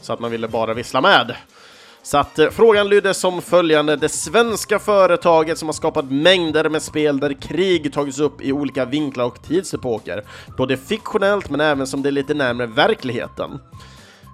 så 0.00 0.12
att 0.12 0.20
man 0.20 0.30
ville 0.30 0.48
bara 0.48 0.74
vissla 0.74 1.00
med. 1.00 1.36
Så 2.02 2.18
att 2.18 2.38
eh, 2.38 2.50
frågan 2.50 2.88
lydde 2.88 3.14
som 3.14 3.42
följande. 3.42 3.96
Det 3.96 4.08
svenska 4.08 4.78
företaget 4.78 5.58
som 5.58 5.68
har 5.68 5.72
skapat 5.72 6.10
mängder 6.10 6.68
med 6.68 6.82
spel 6.82 7.20
där 7.20 7.32
krig 7.32 7.92
tagits 7.92 8.18
upp 8.18 8.40
i 8.40 8.52
olika 8.52 8.84
vinklar 8.84 9.24
och 9.24 9.42
tidsepoker. 9.42 10.24
Både 10.56 10.76
fiktionellt 10.76 11.50
men 11.50 11.60
även 11.60 11.86
som 11.86 12.02
det 12.02 12.08
är 12.08 12.12
lite 12.12 12.34
närmare 12.34 12.66
verkligheten. 12.66 13.60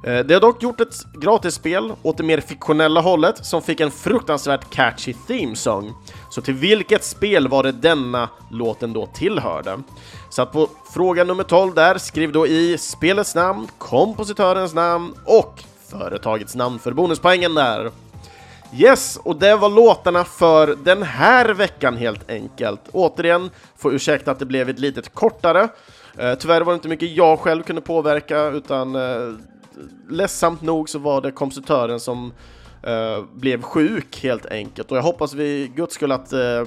Eh, 0.04 0.18
det 0.18 0.34
har 0.34 0.40
dock 0.40 0.62
gjort 0.62 0.80
ett 0.80 0.94
gratisspel 1.14 1.92
åt 2.02 2.16
det 2.16 2.22
mer 2.22 2.40
fiktionella 2.40 3.00
hållet 3.00 3.46
som 3.46 3.62
fick 3.62 3.80
en 3.80 3.90
fruktansvärt 3.90 4.70
catchy 4.70 5.14
themesång. 5.28 5.94
Så 6.30 6.40
till 6.40 6.54
vilket 6.54 7.04
spel 7.04 7.48
var 7.48 7.62
det 7.62 7.72
denna 7.72 8.28
låten 8.50 8.92
då 8.92 9.06
tillhörde? 9.06 9.82
Så 10.30 10.42
att 10.42 10.52
på 10.52 10.68
fråga 10.94 11.24
nummer 11.24 11.44
12 11.44 11.74
där, 11.74 11.98
skriv 11.98 12.32
då 12.32 12.46
i 12.46 12.78
spelets 12.78 13.34
namn, 13.34 13.68
kompositörens 13.78 14.74
namn 14.74 15.14
och 15.24 15.64
företagets 15.90 16.54
namn 16.54 16.78
för 16.78 16.92
bonuspoängen 16.92 17.54
där. 17.54 17.90
Yes, 18.74 19.18
och 19.24 19.36
det 19.36 19.56
var 19.56 19.68
låtarna 19.68 20.24
för 20.24 20.76
den 20.84 21.02
här 21.02 21.48
veckan 21.48 21.96
helt 21.96 22.30
enkelt. 22.30 22.80
Återigen, 22.92 23.50
får 23.76 23.94
ursäkta 23.94 24.30
att 24.30 24.38
det 24.38 24.46
blev 24.46 24.68
ett 24.68 24.78
litet 24.78 25.14
kortare. 25.14 25.68
Eh, 26.18 26.34
tyvärr 26.34 26.60
var 26.60 26.72
det 26.72 26.74
inte 26.74 26.88
mycket 26.88 27.16
jag 27.16 27.38
själv 27.38 27.62
kunde 27.62 27.82
påverka, 27.82 28.46
utan 28.46 28.94
eh, 28.94 29.34
ledsamt 30.08 30.62
nog 30.62 30.88
så 30.88 30.98
var 30.98 31.20
det 31.20 31.30
kompositören 31.30 32.00
som 32.00 32.32
Uh, 32.88 33.24
blev 33.34 33.62
sjuk 33.62 34.20
helt 34.22 34.46
enkelt. 34.46 34.90
Och 34.90 34.96
jag 34.96 35.02
hoppas 35.02 35.34
vi 35.34 35.72
guds 35.76 35.94
skull 35.94 36.12
att 36.12 36.32
uh, 36.32 36.62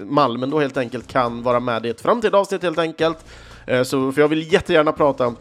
Malmen 0.00 0.50
då 0.50 0.60
helt 0.60 0.76
enkelt 0.76 1.06
kan 1.06 1.42
vara 1.42 1.60
med 1.60 1.86
i 1.86 1.88
ett 1.88 2.00
framtida 2.00 2.38
avsnitt 2.38 2.62
helt 2.62 2.78
enkelt. 2.78 3.24
Uh, 3.70 3.82
så, 3.82 4.12
för 4.12 4.20
jag 4.20 4.28
vill 4.28 4.52
jättegärna 4.52 4.92
prata 4.92 5.34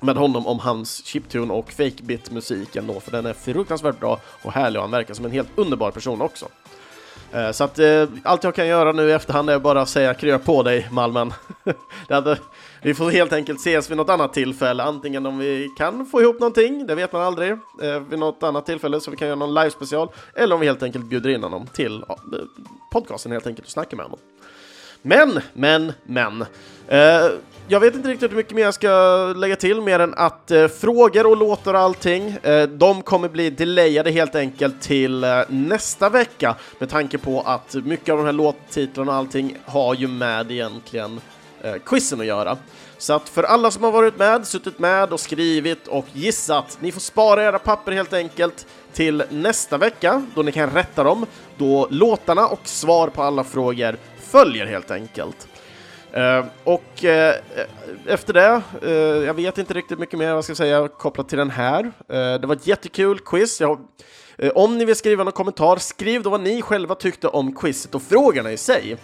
med 0.00 0.16
honom 0.16 0.46
om 0.46 0.58
hans 0.58 1.04
chiptune 1.04 1.52
och 1.52 1.72
fakebit-musiken 1.72 2.86
då, 2.86 3.00
för 3.00 3.10
den 3.10 3.26
är 3.26 3.32
fruktansvärt 3.32 4.00
bra 4.00 4.20
och 4.42 4.52
härlig 4.52 4.76
och 4.76 4.82
han 4.82 4.90
verkar 4.90 5.14
som 5.14 5.24
en 5.24 5.30
helt 5.30 5.48
underbar 5.56 5.90
person 5.90 6.20
också. 6.20 6.46
Så 7.52 7.64
att 7.64 7.78
eh, 7.78 8.08
allt 8.22 8.44
jag 8.44 8.54
kan 8.54 8.66
göra 8.66 8.92
nu 8.92 9.08
i 9.08 9.12
efterhand 9.12 9.50
är 9.50 9.58
bara 9.58 9.82
att 9.82 9.88
säga 9.88 10.14
krya 10.14 10.38
på 10.38 10.62
dig 10.62 10.88
Malmen. 10.90 11.32
Det 12.08 12.14
hade, 12.14 12.38
vi 12.84 12.94
får 12.94 13.10
helt 13.10 13.32
enkelt 13.32 13.60
ses 13.60 13.90
vid 13.90 13.96
något 13.96 14.08
annat 14.08 14.32
tillfälle, 14.32 14.82
antingen 14.82 15.26
om 15.26 15.38
vi 15.38 15.70
kan 15.78 16.06
få 16.06 16.22
ihop 16.22 16.40
någonting, 16.40 16.86
det 16.86 16.94
vet 16.94 17.12
man 17.12 17.22
aldrig, 17.22 17.50
eh, 17.82 18.00
vid 18.10 18.18
något 18.18 18.42
annat 18.42 18.66
tillfälle 18.66 19.00
så 19.00 19.10
vi 19.10 19.16
kan 19.16 19.28
göra 19.28 19.38
någon 19.38 19.54
live-special, 19.54 20.08
eller 20.34 20.54
om 20.54 20.60
vi 20.60 20.66
helt 20.66 20.82
enkelt 20.82 21.04
bjuder 21.04 21.30
in 21.30 21.42
honom 21.42 21.66
till 21.66 22.04
ja, 22.08 22.18
podcasten 22.92 23.32
helt 23.32 23.46
enkelt 23.46 23.66
och 23.66 23.72
snackar 23.72 23.96
med 23.96 24.06
honom. 24.06 24.18
Men, 25.02 25.40
men, 25.52 25.92
men. 26.04 26.44
Eh, 26.88 27.30
jag 27.68 27.80
vet 27.80 27.94
inte 27.94 28.08
riktigt 28.08 28.30
hur 28.30 28.36
mycket 28.36 28.52
mer 28.52 28.62
jag 28.62 28.74
ska 28.74 28.88
lägga 29.36 29.56
till 29.56 29.80
mer 29.80 29.98
än 29.98 30.14
att 30.16 30.50
eh, 30.50 30.68
frågor 30.68 31.26
och 31.26 31.36
låtar 31.36 31.74
och 31.74 31.80
allting, 31.80 32.36
eh, 32.42 32.68
de 32.68 33.02
kommer 33.02 33.28
bli 33.28 33.50
delayade 33.50 34.10
helt 34.10 34.34
enkelt 34.34 34.82
till 34.82 35.24
eh, 35.24 35.40
nästa 35.48 36.08
vecka 36.08 36.56
med 36.78 36.88
tanke 36.88 37.18
på 37.18 37.40
att 37.40 37.74
mycket 37.74 38.08
av 38.12 38.18
de 38.18 38.24
här 38.24 38.32
låttitlarna 38.32 39.12
och 39.12 39.18
allting 39.18 39.56
har 39.64 39.94
ju 39.94 40.08
med 40.08 40.50
egentligen 40.50 41.20
eh, 41.64 41.74
quizen 41.84 42.20
att 42.20 42.26
göra. 42.26 42.56
Så 42.98 43.12
att 43.12 43.28
för 43.28 43.42
alla 43.42 43.70
som 43.70 43.82
har 43.82 43.92
varit 43.92 44.18
med, 44.18 44.46
suttit 44.46 44.78
med 44.78 45.12
och 45.12 45.20
skrivit 45.20 45.86
och 45.86 46.06
gissat, 46.12 46.78
ni 46.80 46.92
får 46.92 47.00
spara 47.00 47.44
era 47.44 47.58
papper 47.58 47.92
helt 47.92 48.12
enkelt 48.12 48.66
till 48.92 49.22
nästa 49.30 49.78
vecka 49.78 50.26
då 50.34 50.42
ni 50.42 50.52
kan 50.52 50.70
rätta 50.70 51.04
dem, 51.04 51.26
då 51.58 51.86
låtarna 51.90 52.46
och 52.46 52.60
svar 52.68 53.08
på 53.08 53.22
alla 53.22 53.44
frågor 53.44 53.96
följer 54.20 54.66
helt 54.66 54.90
enkelt. 54.90 55.48
Eh, 56.12 56.44
och 56.64 57.04
eh, 57.04 57.34
efter 58.06 58.32
det, 58.32 58.62
eh, 58.82 58.92
jag 59.26 59.34
vet 59.34 59.58
inte 59.58 59.74
riktigt 59.74 59.98
mycket 59.98 60.18
mer 60.18 60.28
vad 60.28 60.36
jag 60.36 60.44
ska 60.44 60.54
säga 60.54 60.88
kopplat 60.88 61.28
till 61.28 61.38
den 61.38 61.50
här. 61.50 61.84
Eh, 61.84 62.40
det 62.40 62.46
var 62.46 62.54
ett 62.54 62.66
jättekul 62.66 63.18
quiz. 63.18 63.60
Jag, 63.60 63.80
eh, 64.38 64.50
om 64.50 64.78
ni 64.78 64.84
vill 64.84 64.96
skriva 64.96 65.24
någon 65.24 65.32
kommentar, 65.32 65.76
skriv 65.76 66.22
då 66.22 66.30
vad 66.30 66.40
ni 66.40 66.62
själva 66.62 66.94
tyckte 66.94 67.28
om 67.28 67.56
quizet 67.56 67.94
och 67.94 68.02
frågorna 68.02 68.52
i 68.52 68.56
sig. 68.56 68.96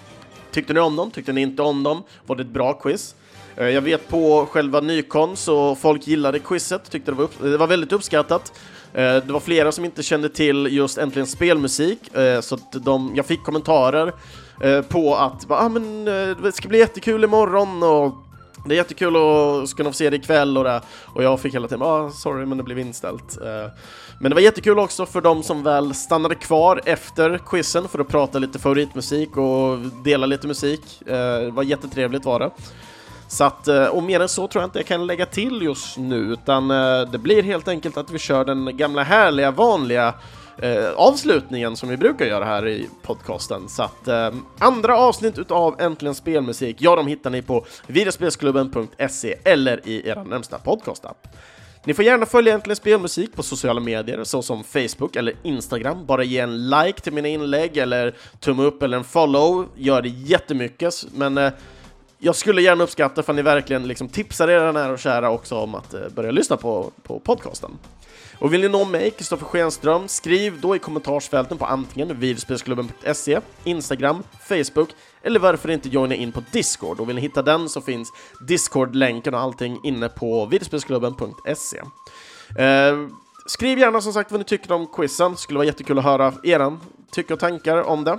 Tyckte 0.50 0.72
ni 0.72 0.80
om 0.80 0.96
dem? 0.96 1.10
Tyckte 1.10 1.32
ni 1.32 1.40
inte 1.40 1.62
om 1.62 1.82
dem? 1.82 2.02
Var 2.26 2.36
det 2.36 2.42
ett 2.42 2.48
bra 2.48 2.72
quiz? 2.72 3.14
Eh, 3.56 3.68
jag 3.68 3.82
vet 3.82 4.08
på 4.08 4.46
själva 4.50 4.80
Nykon 4.80 5.36
så 5.36 5.74
folk 5.74 6.06
gillade 6.06 6.38
quizet, 6.38 6.90
tyckte 6.90 7.10
det 7.10 7.16
var, 7.16 7.24
upp, 7.24 7.42
det 7.42 7.56
var 7.56 7.66
väldigt 7.66 7.92
uppskattat. 7.92 8.52
Eh, 8.94 9.16
det 9.16 9.32
var 9.32 9.40
flera 9.40 9.72
som 9.72 9.84
inte 9.84 10.02
kände 10.02 10.28
till 10.28 10.68
just 10.70 10.98
Äntligen 10.98 11.26
Spelmusik, 11.26 12.14
eh, 12.16 12.40
så 12.40 12.54
att 12.54 12.72
de, 12.84 13.12
jag 13.14 13.26
fick 13.26 13.44
kommentarer 13.44 14.12
på 14.88 15.16
att 15.16 15.50
ah, 15.50 15.68
men, 15.68 16.04
det 16.42 16.52
ska 16.52 16.68
bli 16.68 16.78
jättekul 16.78 17.24
imorgon 17.24 17.82
och 17.82 18.14
det 18.66 18.74
är 18.74 18.76
jättekul 18.76 19.16
att 19.16 19.74
kunna 19.74 19.90
få 19.90 19.94
se 19.94 20.10
det 20.10 20.16
ikväll 20.16 20.58
och 20.58 20.64
det. 20.64 20.80
Och 21.06 21.22
jag 21.22 21.40
fick 21.40 21.54
hela 21.54 21.68
tiden 21.68 21.82
ah, 21.82 22.10
sorry 22.10 22.46
men 22.46 22.58
det 22.58 22.64
blev 22.64 22.78
inställt. 22.78 23.38
Men 24.22 24.30
det 24.30 24.34
var 24.34 24.42
jättekul 24.42 24.78
också 24.78 25.06
för 25.06 25.20
de 25.20 25.42
som 25.42 25.62
väl 25.62 25.94
stannade 25.94 26.34
kvar 26.34 26.80
efter 26.84 27.38
quizen 27.46 27.88
för 27.88 27.98
att 27.98 28.08
prata 28.08 28.38
lite 28.38 28.58
favoritmusik 28.58 29.36
och 29.36 29.78
dela 30.04 30.26
lite 30.26 30.46
musik. 30.46 31.02
Eh, 31.06 31.40
det 31.40 31.50
var 31.50 31.62
jättetrevligt 31.62 32.24
var 32.24 32.40
det. 32.40 32.50
Så 33.28 33.44
att, 33.44 33.68
eh, 33.68 33.86
och 33.86 34.02
mer 34.02 34.20
än 34.20 34.28
så 34.28 34.48
tror 34.48 34.62
jag 34.62 34.66
inte 34.66 34.78
jag 34.78 34.86
kan 34.86 35.06
lägga 35.06 35.26
till 35.26 35.62
just 35.62 35.98
nu, 35.98 36.16
utan 36.16 36.70
eh, 36.70 37.10
det 37.10 37.18
blir 37.18 37.42
helt 37.42 37.68
enkelt 37.68 37.96
att 37.96 38.10
vi 38.10 38.18
kör 38.18 38.44
den 38.44 38.76
gamla 38.76 39.02
härliga 39.02 39.50
vanliga 39.50 40.14
eh, 40.58 40.90
avslutningen 40.96 41.76
som 41.76 41.88
vi 41.88 41.96
brukar 41.96 42.26
göra 42.26 42.44
här 42.44 42.68
i 42.68 42.88
podcasten. 43.02 43.68
Så 43.68 43.82
att 43.82 44.08
eh, 44.08 44.30
andra 44.58 44.98
avsnitt 44.98 45.38
utav 45.38 45.80
Äntligen 45.80 46.14
Spelmusik, 46.14 46.76
ja 46.78 46.96
de 46.96 47.06
hittar 47.06 47.30
ni 47.30 47.42
på 47.42 47.64
videospelsklubben.se 47.86 49.36
eller 49.44 49.88
i 49.88 50.08
er 50.08 50.24
närmsta 50.24 50.58
podcastapp. 50.58 51.26
Ni 51.84 51.94
får 51.94 52.04
gärna 52.04 52.26
följa 52.26 52.54
Äntligen 52.54 52.76
Spelmusik 52.76 53.32
på 53.32 53.42
sociala 53.42 53.80
medier 53.80 54.24
såsom 54.24 54.64
Facebook 54.64 55.16
eller 55.16 55.34
Instagram. 55.42 56.06
Bara 56.06 56.24
ge 56.24 56.38
en 56.38 56.70
like 56.70 57.00
till 57.00 57.12
mina 57.12 57.28
inlägg 57.28 57.76
eller 57.76 58.14
tumme 58.40 58.62
upp 58.62 58.82
eller 58.82 58.96
en 58.96 59.04
follow. 59.04 59.68
Gör 59.76 60.02
det 60.02 60.08
jättemycket, 60.08 61.06
men 61.14 61.38
eh, 61.38 61.52
jag 62.18 62.36
skulle 62.36 62.62
gärna 62.62 62.84
uppskatta 62.84 63.22
för 63.22 63.32
ni 63.32 63.42
verkligen 63.42 63.88
liksom 63.88 64.08
tipsar 64.08 64.48
era 64.48 64.72
nära 64.72 64.92
och 64.92 64.98
kära 64.98 65.30
också 65.30 65.56
om 65.56 65.74
att 65.74 65.94
eh, 65.94 66.08
börja 66.14 66.30
lyssna 66.30 66.56
på, 66.56 66.90
på 67.02 67.20
podcasten. 67.20 67.70
Och 68.38 68.54
vill 68.54 68.60
ni 68.60 68.68
nå 68.68 68.84
mig, 68.84 69.10
Kristoffer 69.10 69.46
Schenström, 69.46 70.08
skriv 70.08 70.60
då 70.60 70.76
i 70.76 70.78
kommentarsfälten 70.78 71.58
på 71.58 71.66
antingen 71.66 72.20
videospelsklubben.se, 72.20 73.40
Instagram, 73.64 74.22
Facebook 74.48 74.88
eller 75.22 75.40
varför 75.40 75.70
inte 75.70 75.88
joina 75.88 76.14
in 76.14 76.32
på 76.32 76.42
Discord. 76.52 77.00
Och 77.00 77.08
vill 77.08 77.16
ni 77.16 77.22
hitta 77.22 77.42
den 77.42 77.68
så 77.68 77.80
finns 77.80 78.12
Discord-länken 78.48 79.34
och 79.34 79.40
allting 79.40 79.80
inne 79.82 80.08
på 80.08 80.46
videospelsklubben.se. 80.46 81.78
Eh, 82.62 82.96
skriv 83.46 83.78
gärna 83.78 84.00
som 84.00 84.12
sagt 84.12 84.30
vad 84.30 84.40
ni 84.40 84.44
tycker 84.44 84.72
om 84.72 84.86
quizen, 84.86 85.36
skulle 85.36 85.58
vara 85.58 85.66
jättekul 85.66 85.98
att 85.98 86.04
höra 86.04 86.34
era 86.44 86.78
tycker 87.12 87.34
och 87.34 87.40
tankar 87.40 87.82
om 87.82 88.04
det. 88.04 88.18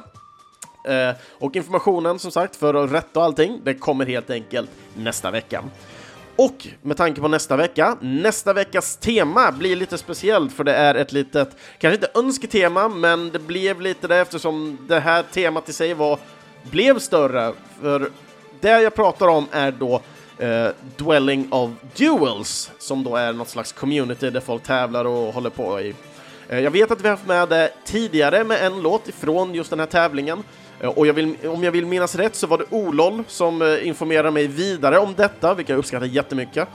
Eh, 0.86 1.16
och 1.40 1.56
informationen 1.56 2.20
som 2.20 2.32
sagt 2.32 2.56
för 2.56 2.74
att 2.74 2.92
rätta 2.92 3.20
och 3.20 3.26
allting, 3.26 3.62
det 3.64 3.74
kommer 3.74 4.06
helt 4.06 4.30
enkelt 4.30 4.70
nästa 4.94 5.32
vecka. 5.32 5.64
Och 6.36 6.68
med 6.82 6.98
tanke 6.98 7.22
på 7.22 7.28
nästa 7.28 7.56
vecka, 7.56 7.98
nästa 8.02 8.54
veckas 8.54 8.98
tema 8.98 9.52
blir 9.52 9.76
lite 9.76 9.98
speciellt 9.98 10.54
för 10.54 10.64
det 10.64 10.74
är 10.74 10.96
ett 10.96 11.12
litet, 11.12 11.56
kanske 11.80 11.96
inte 11.96 12.20
önsketema, 12.20 12.88
men 12.90 13.30
det 13.30 13.40
blev 13.40 13.82
lite 13.82 14.08
det 14.08 14.18
eftersom 14.18 14.78
det 14.88 15.00
här 15.00 15.24
temat 15.24 15.70
i 15.70 15.74
sig 15.74 15.94
var, 15.94 16.20
blev 16.64 17.00
större. 17.00 17.54
För 17.82 18.10
det 18.62 18.82
jag 18.82 18.96
pratar 18.96 19.28
om 19.28 19.46
är 19.52 19.72
då 19.72 20.02
eh, 20.38 20.68
Dwelling 20.98 21.48
of 21.52 21.70
Duels, 21.96 22.72
som 22.80 23.04
då 23.04 23.16
är 23.16 23.34
något 23.34 23.50
slags 23.50 23.72
community 23.72 24.30
där 24.30 24.40
folk 24.40 24.64
tävlar 24.64 25.06
och 25.06 25.34
håller 25.34 25.50
på 25.50 25.82
i. 25.82 25.94
Eh, 26.50 26.60
jag 26.60 26.72
vet 26.72 26.92
att 26.92 27.02
vi 27.02 27.08
har 27.08 27.16
haft 27.16 27.28
med 27.28 27.50
det 27.50 27.72
tidigare 27.86 28.44
med 28.44 28.66
en 28.66 28.82
låt 28.82 29.08
ifrån 29.08 29.56
just 29.56 29.70
den 29.70 29.80
här 29.80 29.88
tävlingen. 29.88 30.44
Eh, 30.80 30.90
Och 30.90 31.08
jag 31.08 31.14
vill, 31.14 31.36
om 31.48 31.64
jag 31.64 31.72
vill 31.72 31.86
minnas 31.86 32.16
rätt 32.16 32.36
så 32.36 32.48
var 32.48 32.58
det 32.58 32.66
Olol 32.70 33.24
som 33.28 33.62
eh, 33.62 33.88
informerade 33.88 34.32
mig 34.32 34.48
vidare 34.48 35.00
om 35.00 35.14
detta, 35.18 35.54
vilket 35.54 35.70
jag 35.70 35.80
uppskattar 35.80 36.06
jättemycket. 36.06 36.68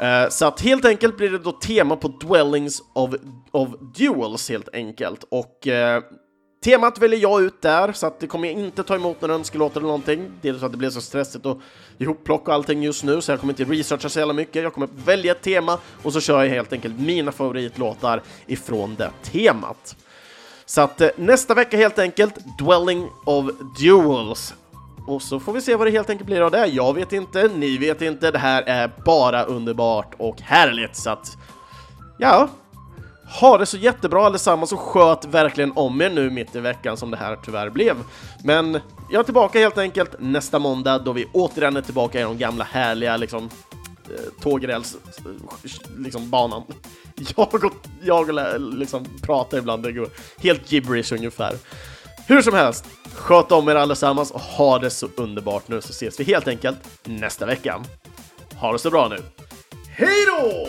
Eh, 0.00 0.28
Så 0.30 0.46
att 0.46 0.60
helt 0.60 0.84
enkelt 0.84 1.16
blir 1.16 1.30
det 1.30 1.38
då 1.38 1.52
tema 1.52 1.96
på 1.96 2.08
Dwellings 2.08 2.82
of, 2.92 3.14
of 3.50 3.68
Duels 3.96 4.48
helt 4.50 4.68
enkelt. 4.72 5.24
Och 5.28 5.68
eh, 5.68 6.02
temat 6.64 6.98
väljer 6.98 7.20
jag 7.20 7.42
ut 7.42 7.62
där, 7.62 7.92
så 7.92 8.06
att 8.06 8.20
det 8.20 8.26
kommer 8.26 8.48
jag 8.48 8.58
inte 8.58 8.82
ta 8.82 8.94
emot 8.94 9.20
några 9.20 9.34
önskelåtar 9.34 9.80
eller 9.80 9.86
någonting. 9.86 10.30
Dels 10.40 10.58
för 10.58 10.66
att 10.66 10.72
det 10.72 10.78
blir 10.78 10.90
så 10.90 11.00
stressigt 11.00 11.46
och 11.46 11.60
ihopplock 11.98 12.48
och 12.48 12.54
allting 12.54 12.82
just 12.82 13.04
nu, 13.04 13.20
så 13.20 13.32
jag 13.32 13.40
kommer 13.40 13.52
inte 13.52 13.64
researcha 13.64 14.08
så 14.08 14.18
jävla 14.18 14.34
mycket. 14.34 14.62
Jag 14.62 14.74
kommer 14.74 14.88
välja 15.04 15.32
ett 15.32 15.42
tema 15.42 15.78
och 16.02 16.12
så 16.12 16.20
kör 16.20 16.42
jag 16.42 16.50
helt 16.50 16.72
enkelt 16.72 16.98
mina 16.98 17.32
favoritlåtar 17.32 18.22
ifrån 18.46 18.94
det 18.98 19.10
temat. 19.22 19.96
Så 20.66 20.80
att 20.80 21.00
eh, 21.00 21.08
nästa 21.16 21.54
vecka 21.54 21.76
helt 21.76 21.98
enkelt, 21.98 22.34
Dwelling 22.58 23.08
of 23.26 23.50
Duels. 23.80 24.54
Och 25.06 25.22
så 25.22 25.40
får 25.40 25.52
vi 25.52 25.60
se 25.60 25.76
vad 25.76 25.86
det 25.86 25.90
helt 25.90 26.10
enkelt 26.10 26.26
blir 26.26 26.40
av 26.40 26.50
det. 26.50 26.66
Jag 26.66 26.94
vet 26.94 27.12
inte, 27.12 27.50
ni 27.56 27.78
vet 27.78 28.02
inte. 28.02 28.30
Det 28.30 28.38
här 28.38 28.62
är 28.62 28.92
bara 29.04 29.44
underbart 29.44 30.14
och 30.18 30.40
härligt. 30.40 30.96
Så 30.96 31.10
att, 31.10 31.36
ja, 32.18 32.48
ha 33.26 33.58
det 33.58 33.66
så 33.66 33.76
jättebra 33.76 34.26
allesammans 34.26 34.72
och 34.72 34.80
sköt 34.80 35.24
verkligen 35.24 35.72
om 35.72 36.00
er 36.00 36.10
nu 36.10 36.30
mitt 36.30 36.56
i 36.56 36.60
veckan 36.60 36.96
som 36.96 37.10
det 37.10 37.16
här 37.16 37.38
tyvärr 37.44 37.70
blev. 37.70 37.96
Men 38.44 38.80
jag 39.10 39.20
är 39.20 39.24
tillbaka 39.24 39.58
helt 39.58 39.78
enkelt 39.78 40.10
nästa 40.18 40.58
måndag 40.58 40.98
då 40.98 41.12
vi 41.12 41.26
återigen 41.32 41.76
är 41.76 41.82
tillbaka 41.82 42.20
i 42.20 42.22
de 42.22 42.38
gamla 42.38 42.64
härliga 42.64 43.16
liksom 43.16 43.50
eh, 44.04 44.42
tågräls, 44.42 44.96
eh, 45.18 45.30
liksom 45.98 46.30
banan. 46.30 46.62
Jag 47.36 47.54
och, 47.54 47.72
jag 48.02 48.28
och 48.28 48.60
liksom 48.60 49.06
pratar 49.22 49.58
ibland, 49.58 49.82
det 49.82 49.92
går 49.92 50.08
helt 50.38 50.72
gibberish 50.72 51.12
ungefär. 51.12 51.54
Hur 52.26 52.42
som 52.42 52.54
helst, 52.54 52.86
sköt 53.14 53.52
om 53.52 53.68
er 53.68 53.74
allesammans 53.74 54.30
och 54.30 54.40
ha 54.40 54.78
det 54.78 54.90
så 54.90 55.08
underbart 55.16 55.68
nu 55.68 55.80
så 55.80 55.90
ses 55.90 56.20
vi 56.20 56.24
helt 56.24 56.48
enkelt 56.48 56.78
nästa 57.04 57.46
vecka. 57.46 57.82
Ha 58.56 58.72
det 58.72 58.78
så 58.78 58.90
bra 58.90 59.08
nu. 59.08 59.18
Hej 59.88 60.26
då! 60.26 60.68